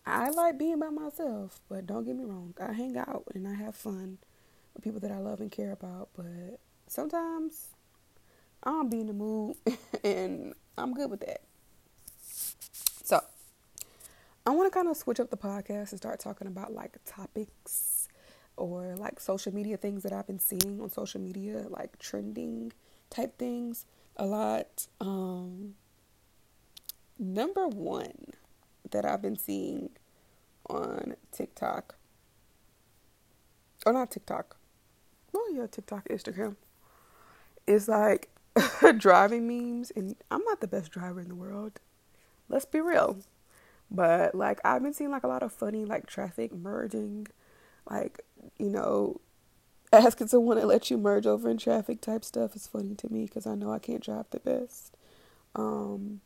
I 0.04 0.30
like 0.30 0.58
being 0.58 0.80
by 0.80 0.88
myself, 0.88 1.60
but 1.68 1.86
don't 1.86 2.04
get 2.04 2.16
me 2.16 2.24
wrong, 2.24 2.54
I 2.60 2.72
hang 2.72 2.96
out 2.98 3.24
and 3.34 3.46
I 3.46 3.54
have 3.54 3.76
fun 3.76 4.18
with 4.74 4.82
people 4.82 5.00
that 5.00 5.12
I 5.12 5.18
love 5.18 5.40
and 5.40 5.50
care 5.50 5.70
about, 5.70 6.08
but 6.16 6.58
sometimes 6.88 7.68
I 8.64 8.70
don't 8.70 8.90
be 8.90 9.00
in 9.00 9.06
the 9.06 9.12
mood 9.12 9.56
and 10.04 10.54
I'm 10.76 10.92
good 10.92 11.08
with 11.08 11.20
that. 11.20 11.42
So, 12.20 13.20
I 14.44 14.50
want 14.50 14.70
to 14.70 14.76
kind 14.76 14.88
of 14.88 14.96
switch 14.96 15.20
up 15.20 15.30
the 15.30 15.36
podcast 15.36 15.92
and 15.92 15.98
start 15.98 16.18
talking 16.18 16.48
about 16.48 16.74
like 16.74 16.96
topics 17.06 18.08
or 18.56 18.96
like 18.96 19.20
social 19.20 19.54
media 19.54 19.76
things 19.76 20.02
that 20.02 20.12
I've 20.12 20.26
been 20.26 20.40
seeing 20.40 20.80
on 20.80 20.90
social 20.90 21.20
media, 21.20 21.66
like 21.68 21.98
trending 22.00 22.72
type 23.08 23.38
things 23.38 23.86
a 24.16 24.26
lot. 24.26 24.88
Um, 25.00 25.74
number 27.18 27.68
one 27.68 28.32
that 28.90 29.04
I've 29.04 29.22
been 29.22 29.36
seeing 29.36 29.90
on 30.68 31.16
TikTok. 31.32 31.96
Or 33.86 33.92
not 33.92 34.10
TikTok. 34.10 34.56
Well, 35.32 35.52
yeah, 35.52 35.66
TikTok, 35.66 36.08
Instagram. 36.08 36.56
Is 37.66 37.88
like 37.88 38.28
driving 38.98 39.46
memes, 39.48 39.90
and 39.90 40.16
I'm 40.30 40.44
not 40.44 40.60
the 40.60 40.68
best 40.68 40.90
driver 40.90 41.20
in 41.20 41.28
the 41.28 41.34
world. 41.34 41.80
Let's 42.48 42.64
be 42.64 42.80
real. 42.80 43.18
But 43.90 44.34
like 44.34 44.60
I've 44.64 44.82
been 44.82 44.92
seeing 44.92 45.10
like 45.10 45.24
a 45.24 45.28
lot 45.28 45.42
of 45.42 45.52
funny 45.52 45.84
like 45.84 46.06
traffic 46.06 46.52
merging, 46.54 47.26
like 47.88 48.20
you 48.58 48.68
know, 48.68 49.20
asking 49.92 50.28
someone 50.28 50.56
to 50.56 50.66
let 50.66 50.90
you 50.90 50.98
merge 50.98 51.26
over 51.26 51.48
in 51.48 51.58
traffic 51.58 52.00
type 52.00 52.24
stuff 52.24 52.56
is 52.56 52.66
funny 52.66 52.94
to 52.96 53.12
me 53.12 53.24
because 53.24 53.46
I 53.46 53.54
know 53.54 53.72
I 53.72 53.78
can't 53.78 54.02
drive 54.02 54.26
the 54.30 54.40
best. 54.40 54.96
Um, 55.54 56.20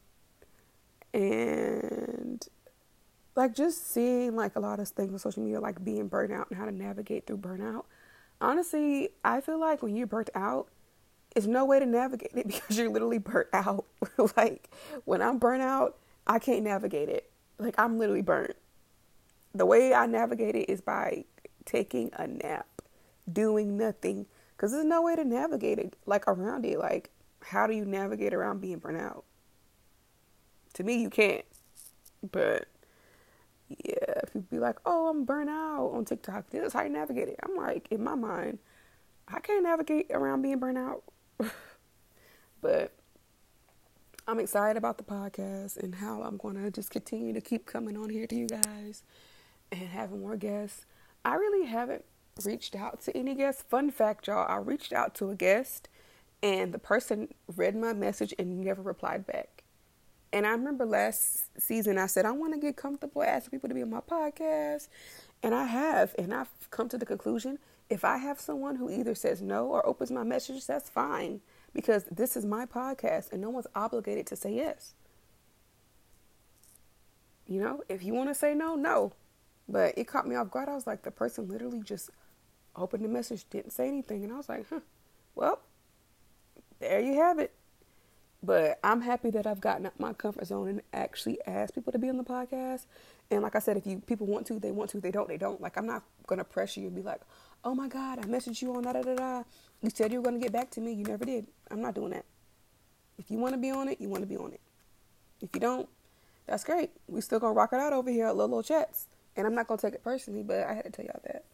and 1.15 2.47
like 3.39 3.55
just 3.55 3.93
seeing 3.93 4.35
like 4.35 4.57
a 4.57 4.61
lot 4.61 4.81
of 4.81 4.89
things 4.89 5.13
on 5.13 5.19
social 5.19 5.43
media 5.43 5.61
like 5.61 5.83
being 5.85 6.09
burnt 6.09 6.33
out 6.33 6.49
and 6.51 6.59
how 6.59 6.65
to 6.65 6.73
navigate 6.73 7.27
through 7.27 7.39
burnout. 7.39 7.85
Honestly 8.41 9.11
i 9.25 9.41
feel 9.41 9.59
like 9.59 9.83
when 9.83 9.97
you're 9.97 10.07
burnt 10.07 10.31
out 10.35 10.69
it's 11.37 11.47
no 11.47 11.65
way 11.65 11.79
to 11.79 11.87
navigate 11.87 12.33
it 12.35 12.47
because 12.49 12.77
you're 12.77 12.91
literally 12.91 13.19
burnt 13.19 13.49
out. 13.53 13.85
Like 14.37 14.71
when 15.05 15.23
i'm 15.23 15.39
burnt 15.39 15.63
out 15.63 15.97
i 16.27 16.39
can't 16.39 16.63
navigate 16.63 17.09
it. 17.09 17.31
Like 17.59 17.75
i'm 17.79 17.99
literally 17.99 18.23
burnt. 18.23 18.57
The 19.55 19.67
way 19.67 19.95
i 19.95 20.07
navigate 20.07 20.57
it 20.57 20.69
is 20.69 20.81
by 20.81 21.25
taking 21.65 22.11
a 22.15 22.27
nap 22.27 22.67
doing 23.31 23.77
nothing 23.77 24.27
because 24.57 24.73
there's 24.73 24.85
no 24.85 25.03
way 25.03 25.15
to 25.15 25.25
navigate 25.25 25.79
it 25.79 25.97
like 26.07 26.27
around 26.27 26.67
it. 26.67 26.79
Like 26.79 27.11
how 27.41 27.67
do 27.67 27.75
you 27.75 27.85
navigate 27.85 28.35
around 28.35 28.61
being 28.61 28.79
burnt 28.79 29.01
out? 29.01 29.25
To 30.75 30.85
me, 30.85 31.01
you 31.01 31.11
can't. 31.11 31.45
But 32.31 32.69
yeah, 33.69 34.23
people 34.27 34.45
be 34.51 34.59
like, 34.59 34.79
"Oh, 34.87 35.09
I'm 35.09 35.25
burnt 35.25 35.51
out 35.51 35.91
on 35.95 36.05
TikTok." 36.05 36.51
This 36.51 36.67
is 36.69 36.73
how 36.73 36.83
you 36.83 36.91
navigate 36.91 37.29
it. 37.29 37.41
I'm 37.43 37.57
like, 37.57 37.89
in 37.91 38.03
my 38.03 38.15
mind, 38.15 38.59
I 39.29 39.41
can't 39.41 39.63
navigate 39.63 40.11
around 40.11 40.43
being 40.43 40.59
burnt 40.59 40.79
out. 40.79 41.03
but 42.61 42.93
I'm 44.27 44.41
excited 44.41 44.77
about 44.77 44.99
the 44.99 45.05
podcast 45.05 45.77
and 45.77 45.95
how 45.95 46.23
I'm 46.23 46.37
going 46.37 46.63
to 46.63 46.71
just 46.71 46.91
continue 46.91 47.33
to 47.33 47.41
keep 47.41 47.67
coming 47.67 47.97
on 47.97 48.11
here 48.11 48.27
to 48.27 48.35
you 48.35 48.47
guys 48.47 49.03
and 49.73 49.89
having 49.89 50.21
more 50.21 50.37
guests. 50.37 50.87
I 51.25 51.35
really 51.35 51.67
haven't 51.67 52.05
reached 52.45 52.77
out 52.77 53.01
to 53.03 53.17
any 53.17 53.35
guests. 53.35 53.63
Fun 53.63 53.91
fact, 53.91 54.27
y'all, 54.27 54.47
I 54.49 54.57
reached 54.57 54.93
out 54.93 55.15
to 55.17 55.31
a 55.31 55.35
guest 55.35 55.89
and 56.43 56.73
the 56.73 56.79
person 56.79 57.29
read 57.57 57.77
my 57.77 57.93
message 57.93 58.35
and 58.39 58.61
never 58.61 58.83
replied 58.83 59.27
back. 59.27 59.65
And 60.33 60.47
I 60.47 60.51
remember 60.51 60.85
last 60.85 61.47
season 61.61 61.99
I 61.99 62.07
said 62.07 62.27
I 62.27 62.33
want 62.33 62.53
to 62.55 62.61
get 62.61 62.77
comfortable 62.77 63.23
asking 63.23 63.51
people 63.51 63.69
to 63.69 63.75
be 63.75 63.83
on 63.83 63.91
my 63.91 64.01
podcast, 64.01 64.89
and 65.43 65.55
I 65.55 65.65
have, 65.65 66.15
and 66.19 66.35
I've 66.35 66.49
come 66.71 66.89
to 66.91 66.99
the 66.99 67.07
conclusion 67.07 67.59
if 67.91 68.05
I 68.05 68.19
have 68.19 68.41
someone 68.41 68.77
who 68.77 68.91
either 68.91 69.15
says 69.15 69.41
no 69.41 69.67
or 69.67 69.87
opens 69.87 70.11
my 70.11 70.23
message, 70.23 70.67
that's 70.67 70.91
fine 70.91 71.41
because 71.73 72.05
this 72.05 72.37
is 72.37 72.45
my 72.45 72.67
podcast 72.67 73.33
and 73.33 73.41
no 73.41 73.51
one's 73.51 73.67
obligated 73.75 74.27
to 74.27 74.37
say 74.37 74.55
yes. 74.55 74.95
You 77.47 77.61
know, 77.61 77.83
if 77.89 78.03
you 78.03 78.13
want 78.13 78.29
to 78.29 78.35
say 78.35 78.55
no, 78.55 78.75
no. 78.75 79.13
But 79.69 79.97
it 79.97 80.07
caught 80.07 80.27
me 80.27 80.37
off 80.37 80.51
guard. 80.51 80.69
I 80.69 80.75
was 80.75 80.87
like, 80.87 81.03
the 81.03 81.11
person 81.11 81.49
literally 81.49 81.81
just 81.81 82.11
opened 82.77 83.05
the 83.05 83.09
message, 83.09 83.45
didn't 83.49 83.73
say 83.73 83.89
anything. 83.89 84.23
And 84.25 84.33
I 84.33 84.37
was 84.37 84.49
like, 84.49 84.67
huh, 84.69 84.81
well, 85.35 85.61
there 86.81 87.01
you 87.01 87.15
have 87.15 87.39
it. 87.39 87.53
But 88.43 88.79
I'm 88.85 89.01
happy 89.01 89.31
that 89.31 89.47
I've 89.47 89.61
gotten 89.61 89.87
out 89.87 89.99
my 89.99 90.13
comfort 90.13 90.47
zone 90.47 90.69
and 90.69 90.83
actually 90.93 91.39
asked 91.47 91.75
people 91.75 91.93
to 91.93 91.99
be 91.99 92.09
on 92.09 92.17
the 92.17 92.25
podcast. 92.25 92.87
And 93.31 93.43
like 93.43 93.57
I 93.57 93.59
said, 93.59 93.77
if 93.77 93.87
you 93.87 94.01
people 94.07 94.27
want 94.27 94.47
to, 94.47 94.61
they 94.61 94.71
want 94.71 94.91
to. 94.91 95.01
they 95.01 95.11
don't, 95.11 95.29
they 95.29 95.37
don't. 95.37 95.61
Like 95.61 95.77
I'm 95.77 95.87
not 95.87 96.05
gonna 96.27 96.45
pressure 96.45 96.81
you 96.81 96.87
and 96.87 96.97
be 96.97 97.03
like, 97.03 97.21
oh 97.65 97.75
my 97.75 97.89
God, 97.89 98.21
I 98.21 98.23
messaged 98.23 98.63
you 98.63 98.75
on 98.77 98.85
da 98.85 98.93
da 98.93 99.03
da 99.03 99.15
da. 99.15 99.43
You 99.83 99.91
said 99.91 100.13
you 100.13 100.21
were 100.21 100.25
gonna 100.25 100.39
get 100.39 100.53
back 100.53 100.71
to 100.73 100.81
me. 100.81 100.93
You 100.93 101.05
never 101.05 101.25
did. 101.25 101.47
I'm 101.71 101.83
not 101.83 101.95
doing 101.95 102.11
that. 102.11 102.25
If 103.19 103.31
you 103.31 103.39
want 103.39 103.55
to 103.55 103.59
be 103.59 103.71
on 103.73 103.89
it, 103.89 104.01
you 104.01 104.09
want 104.09 104.23
to 104.23 104.29
be 104.29 104.37
on 104.37 104.53
it. 104.53 104.61
If 105.43 105.51
you 105.53 105.61
don't, 105.61 105.89
that's 106.47 106.63
great. 106.63 106.91
We 107.09 107.21
still 107.21 107.41
gonna 107.41 107.55
rock 107.55 107.73
it 107.73 107.81
out 107.81 107.93
over 107.93 108.11
here 108.11 108.29
at 108.29 108.37
Lola 108.37 108.63
Chats. 108.63 109.07
And 109.37 109.47
I'm 109.47 109.55
not 109.55 109.67
gonna 109.67 109.81
take 109.81 109.95
it 109.95 110.05
personally, 110.05 110.45
but 110.45 110.65
I 110.65 110.75
had 110.75 110.85
to 110.85 110.91
tell 110.91 111.05
y'all 111.05 111.21
that. 111.25 111.45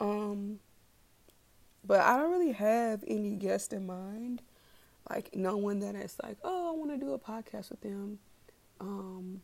Um, 0.00 0.58
but 1.84 2.00
I 2.00 2.16
don't 2.16 2.30
really 2.30 2.52
have 2.52 3.04
any 3.06 3.36
guest 3.36 3.72
in 3.72 3.86
mind 3.86 4.42
like 5.08 5.34
no 5.34 5.56
one 5.56 5.80
that 5.80 5.94
is 5.94 6.16
like, 6.22 6.36
oh, 6.42 6.68
I 6.68 6.76
want 6.76 6.90
to 6.90 6.96
do 6.96 7.12
a 7.12 7.18
podcast 7.18 7.70
with 7.70 7.80
them. 7.80 8.18
Um, 8.80 9.40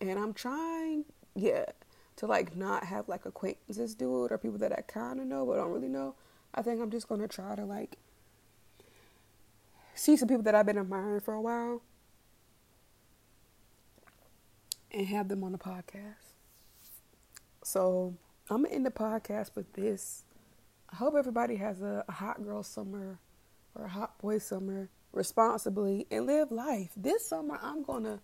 and 0.00 0.18
I'm 0.18 0.34
trying, 0.34 1.04
yeah, 1.34 1.66
to 2.16 2.26
like 2.26 2.56
not 2.56 2.84
have 2.84 3.08
like 3.08 3.26
acquaintances 3.26 3.94
do 3.94 4.24
it 4.24 4.32
or 4.32 4.38
people 4.38 4.58
that 4.58 4.72
I 4.72 4.82
kind 4.82 5.20
of 5.20 5.26
know 5.26 5.46
but 5.46 5.56
don't 5.56 5.72
really 5.72 5.88
know. 5.88 6.14
I 6.54 6.62
think 6.62 6.80
I'm 6.80 6.90
just 6.90 7.08
gonna 7.08 7.28
try 7.28 7.56
to 7.56 7.64
like 7.64 7.96
see 9.94 10.16
some 10.16 10.28
people 10.28 10.42
that 10.44 10.54
I've 10.54 10.66
been 10.66 10.78
admiring 10.78 11.20
for 11.20 11.34
a 11.34 11.40
while 11.40 11.82
and 14.92 15.06
have 15.08 15.28
them 15.28 15.42
on 15.42 15.52
the 15.52 15.58
podcast. 15.58 16.34
So 17.64 18.14
I'm 18.48 18.62
gonna 18.62 18.74
end 18.74 18.86
the 18.86 18.90
podcast 18.90 19.56
with 19.56 19.72
this. 19.72 20.24
I 20.90 20.96
hope 20.96 21.14
everybody 21.16 21.56
has 21.56 21.82
a 21.82 22.04
hot 22.08 22.44
girl 22.44 22.62
summer 22.62 23.18
or 23.74 23.88
hot 23.88 24.18
boy 24.18 24.38
summer 24.38 24.88
responsibly 25.12 26.06
and 26.10 26.26
live 26.26 26.50
life. 26.50 26.90
This 26.96 27.26
summer, 27.26 27.58
I'm 27.62 27.82
going 27.82 28.04
to 28.04 28.20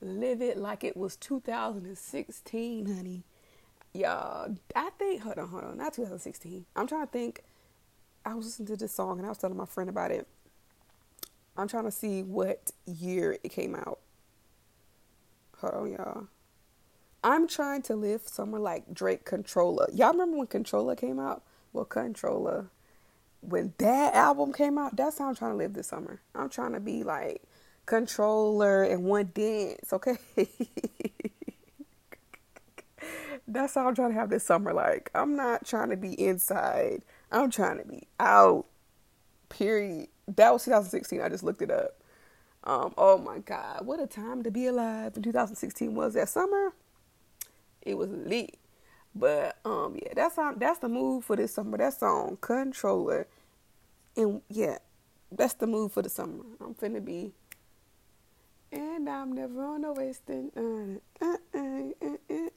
live 0.00 0.40
it 0.40 0.56
like 0.56 0.84
it 0.84 0.96
was 0.96 1.16
2016, 1.16 2.86
honey. 2.86 3.24
Y'all, 3.92 4.54
I 4.74 4.90
think, 4.98 5.22
hold 5.22 5.38
on, 5.38 5.48
hold 5.48 5.64
on, 5.64 5.78
not 5.78 5.94
2016. 5.94 6.64
I'm 6.76 6.86
trying 6.86 7.06
to 7.06 7.12
think. 7.12 7.42
I 8.24 8.34
was 8.34 8.44
listening 8.44 8.66
to 8.68 8.76
this 8.76 8.92
song 8.92 9.18
and 9.18 9.26
I 9.26 9.30
was 9.30 9.38
telling 9.38 9.56
my 9.56 9.64
friend 9.64 9.88
about 9.88 10.10
it. 10.10 10.28
I'm 11.56 11.68
trying 11.68 11.84
to 11.84 11.90
see 11.90 12.22
what 12.22 12.70
year 12.86 13.38
it 13.42 13.48
came 13.48 13.74
out. 13.74 13.98
Hold 15.58 15.74
on, 15.74 15.92
y'all. 15.92 16.26
I'm 17.24 17.48
trying 17.48 17.82
to 17.82 17.96
live 17.96 18.22
somewhere 18.24 18.60
like 18.60 18.92
Drake 18.92 19.24
Controlla. 19.24 19.88
Y'all 19.92 20.12
remember 20.12 20.38
when 20.38 20.46
Controlla 20.46 20.96
came 20.96 21.18
out? 21.18 21.42
Well, 21.72 21.84
Controlla 21.84 22.66
when 23.40 23.74
that 23.78 24.14
album 24.14 24.52
came 24.52 24.78
out, 24.78 24.96
that's 24.96 25.18
how 25.18 25.28
I'm 25.28 25.34
trying 25.34 25.52
to 25.52 25.56
live 25.56 25.74
this 25.74 25.88
summer. 25.88 26.20
I'm 26.34 26.48
trying 26.48 26.72
to 26.72 26.80
be 26.80 27.02
like 27.04 27.42
Controlla 27.86 28.88
and 28.88 29.04
one 29.04 29.30
dance, 29.34 29.92
okay? 29.92 30.16
that's 33.48 33.74
how 33.74 33.88
I'm 33.88 33.94
trying 33.94 34.10
to 34.10 34.18
have 34.18 34.30
this 34.30 34.44
summer. 34.44 34.72
Like, 34.72 35.10
I'm 35.14 35.36
not 35.36 35.66
trying 35.66 35.90
to 35.90 35.96
be 35.96 36.12
inside. 36.20 37.02
I'm 37.32 37.50
trying 37.50 37.78
to 37.78 37.84
be 37.84 38.06
out. 38.18 38.66
Period. 39.48 40.08
That 40.36 40.52
was 40.52 40.64
2016. 40.64 41.20
I 41.20 41.28
just 41.28 41.42
looked 41.42 41.62
it 41.62 41.70
up. 41.70 41.96
Um, 42.62 42.92
oh 42.98 43.16
my 43.16 43.38
God, 43.38 43.86
what 43.86 44.00
a 44.00 44.06
time 44.06 44.42
to 44.42 44.50
be 44.50 44.66
alive 44.66 45.16
in 45.16 45.22
2016 45.22 45.94
was 45.94 46.12
that 46.14 46.28
summer. 46.28 46.74
It 47.80 47.96
was 47.96 48.10
lit. 48.10 48.59
But 49.14 49.58
um, 49.64 49.96
yeah, 50.00 50.14
that's 50.16 50.36
how, 50.36 50.54
that's 50.54 50.80
the 50.80 50.88
move 50.88 51.24
for 51.24 51.36
this 51.36 51.54
summer. 51.54 51.78
That 51.78 51.94
song, 51.94 52.38
Controlla, 52.40 53.26
and 54.16 54.42
yeah, 54.48 54.78
that's 55.32 55.54
the 55.54 55.66
move 55.66 55.92
for 55.92 56.02
the 56.02 56.10
summer. 56.10 56.44
I'm 56.60 56.74
finna 56.74 57.04
be, 57.04 57.32
and 58.72 59.08
I'm 59.08 59.32
never 59.32 59.64
on 59.64 59.82
the 59.82 59.92
wasting. 59.92 60.52
Uh, 60.56 61.24
uh, 61.24 61.36
uh, 61.54 61.58
uh, 62.02 62.16
uh, 62.34 62.48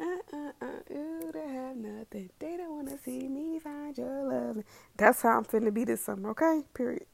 uh, 0.00 0.04
uh, 0.32 0.52
uh, 0.62 0.66
you 0.90 1.30
don't 1.32 1.54
have 1.54 1.76
nothing. 1.76 2.30
They 2.38 2.56
don't 2.56 2.76
wanna 2.76 2.98
see 3.04 3.28
me 3.28 3.58
find 3.60 3.96
your 3.98 4.24
love. 4.32 4.64
That's 4.96 5.22
how 5.22 5.38
I'm 5.38 5.44
finna 5.44 5.74
be 5.74 5.84
this 5.84 6.02
summer. 6.04 6.30
Okay, 6.30 6.62
period. 6.74 7.06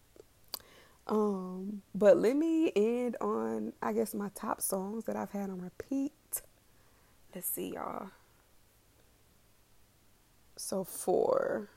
Um, 1.07 1.83
but 1.95 2.17
let 2.19 2.37
me 2.37 2.73
end 2.77 3.17
on 3.21 3.73
I 3.83 3.93
guess 3.93 4.15
my 4.15 4.31
top 4.35 4.61
songs 4.63 5.05
that 5.05 5.17
I've 5.17 5.31
had 5.33 5.51
on 5.51 5.61
repeat 5.61 6.13
Let's 7.35 7.49
see, 7.49 7.75
y'all. 7.75 8.09
So, 10.57 10.85
four. 10.85 11.71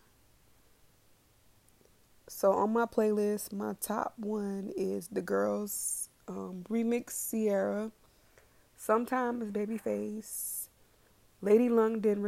So, 2.27 2.51
on 2.51 2.73
my 2.73 2.85
playlist, 2.85 3.53
my 3.53 3.73
top 3.79 4.13
one 4.17 4.71
is 4.75 5.07
the 5.07 5.21
girls 5.21 6.09
um, 6.27 6.65
remix 6.69 7.11
Sierra, 7.11 7.91
Sometimes 8.77 9.51
Babyface. 9.51 10.67
Lady 11.41 11.69
London 11.69 12.21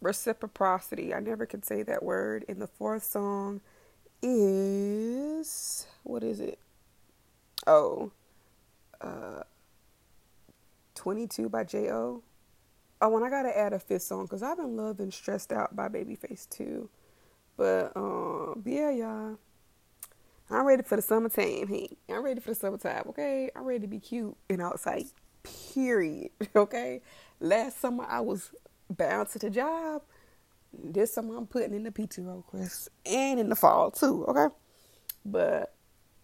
reciprocity. 0.00 1.14
I 1.14 1.20
never 1.20 1.46
can 1.46 1.62
say 1.62 1.82
that 1.82 2.02
word. 2.02 2.44
And 2.48 2.60
the 2.60 2.66
fourth 2.66 3.04
song 3.04 3.60
is 4.22 5.86
what 6.02 6.22
is 6.22 6.40
it? 6.40 6.58
Oh, 7.66 8.12
uh, 9.00 9.42
22 11.06 11.48
by 11.48 11.62
J.O. 11.62 12.20
Oh, 13.00 13.16
and 13.16 13.24
I 13.24 13.30
gotta 13.30 13.56
add 13.56 13.72
a 13.72 13.78
fifth 13.78 14.02
song 14.02 14.24
because 14.24 14.42
I've 14.42 14.56
been 14.56 14.76
loving 14.76 15.12
Stressed 15.12 15.52
Out 15.52 15.76
by 15.76 15.88
Babyface 15.88 16.48
too. 16.50 16.90
But, 17.56 17.92
um, 17.94 18.64
yeah, 18.66 18.90
y'all. 18.90 19.38
I'm 20.50 20.66
ready 20.66 20.82
for 20.82 20.96
the 20.96 21.02
summertime. 21.02 21.68
Hey, 21.68 21.96
I'm 22.08 22.24
ready 22.24 22.40
for 22.40 22.48
the 22.48 22.56
summertime, 22.56 23.04
okay? 23.10 23.50
I'm 23.54 23.62
ready 23.62 23.78
to 23.82 23.86
be 23.86 24.00
cute 24.00 24.36
and 24.50 24.60
outside, 24.60 25.04
period, 25.44 26.30
okay? 26.56 27.02
Last 27.38 27.80
summer 27.80 28.04
I 28.08 28.18
was 28.18 28.50
bound 28.90 29.28
to 29.28 29.38
the 29.38 29.48
job. 29.48 30.02
This 30.72 31.14
summer 31.14 31.36
I'm 31.36 31.46
putting 31.46 31.72
in 31.72 31.84
the 31.84 31.92
PTO 31.92 32.38
request 32.38 32.88
and 33.04 33.38
in 33.38 33.48
the 33.48 33.54
fall 33.54 33.92
too, 33.92 34.24
okay? 34.26 34.52
But 35.24 35.72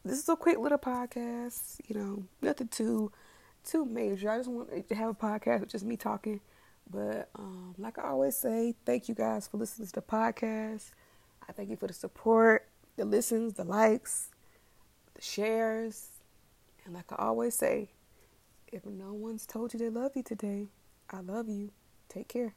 this 0.04 0.18
is 0.18 0.28
a 0.28 0.34
quick 0.34 0.58
little 0.58 0.76
podcast, 0.76 1.80
you 1.86 1.94
know, 1.94 2.24
nothing 2.40 2.66
too 2.66 3.12
too 3.64 3.84
major. 3.84 4.30
I 4.30 4.38
just 4.38 4.50
want 4.50 4.88
to 4.88 4.94
have 4.94 5.10
a 5.10 5.14
podcast 5.14 5.60
with 5.60 5.70
just 5.70 5.84
me 5.84 5.96
talking. 5.96 6.40
But 6.90 7.28
um, 7.36 7.74
like 7.78 7.98
I 7.98 8.08
always 8.08 8.36
say, 8.36 8.74
thank 8.84 9.08
you 9.08 9.14
guys 9.14 9.48
for 9.48 9.56
listening 9.56 9.86
to 9.88 9.92
the 9.94 10.02
podcast. 10.02 10.90
I 11.48 11.52
thank 11.52 11.70
you 11.70 11.76
for 11.76 11.86
the 11.86 11.94
support, 11.94 12.68
the 12.96 13.04
listens, 13.04 13.54
the 13.54 13.64
likes, 13.64 14.28
the 15.14 15.22
shares. 15.22 16.08
And 16.84 16.94
like 16.94 17.10
I 17.12 17.16
always 17.16 17.54
say, 17.54 17.90
if 18.72 18.84
no 18.86 19.12
one's 19.12 19.46
told 19.46 19.72
you 19.72 19.78
they 19.78 19.90
love 19.90 20.12
you 20.16 20.22
today, 20.22 20.68
I 21.10 21.20
love 21.20 21.48
you. 21.48 21.70
Take 22.08 22.28
care. 22.28 22.54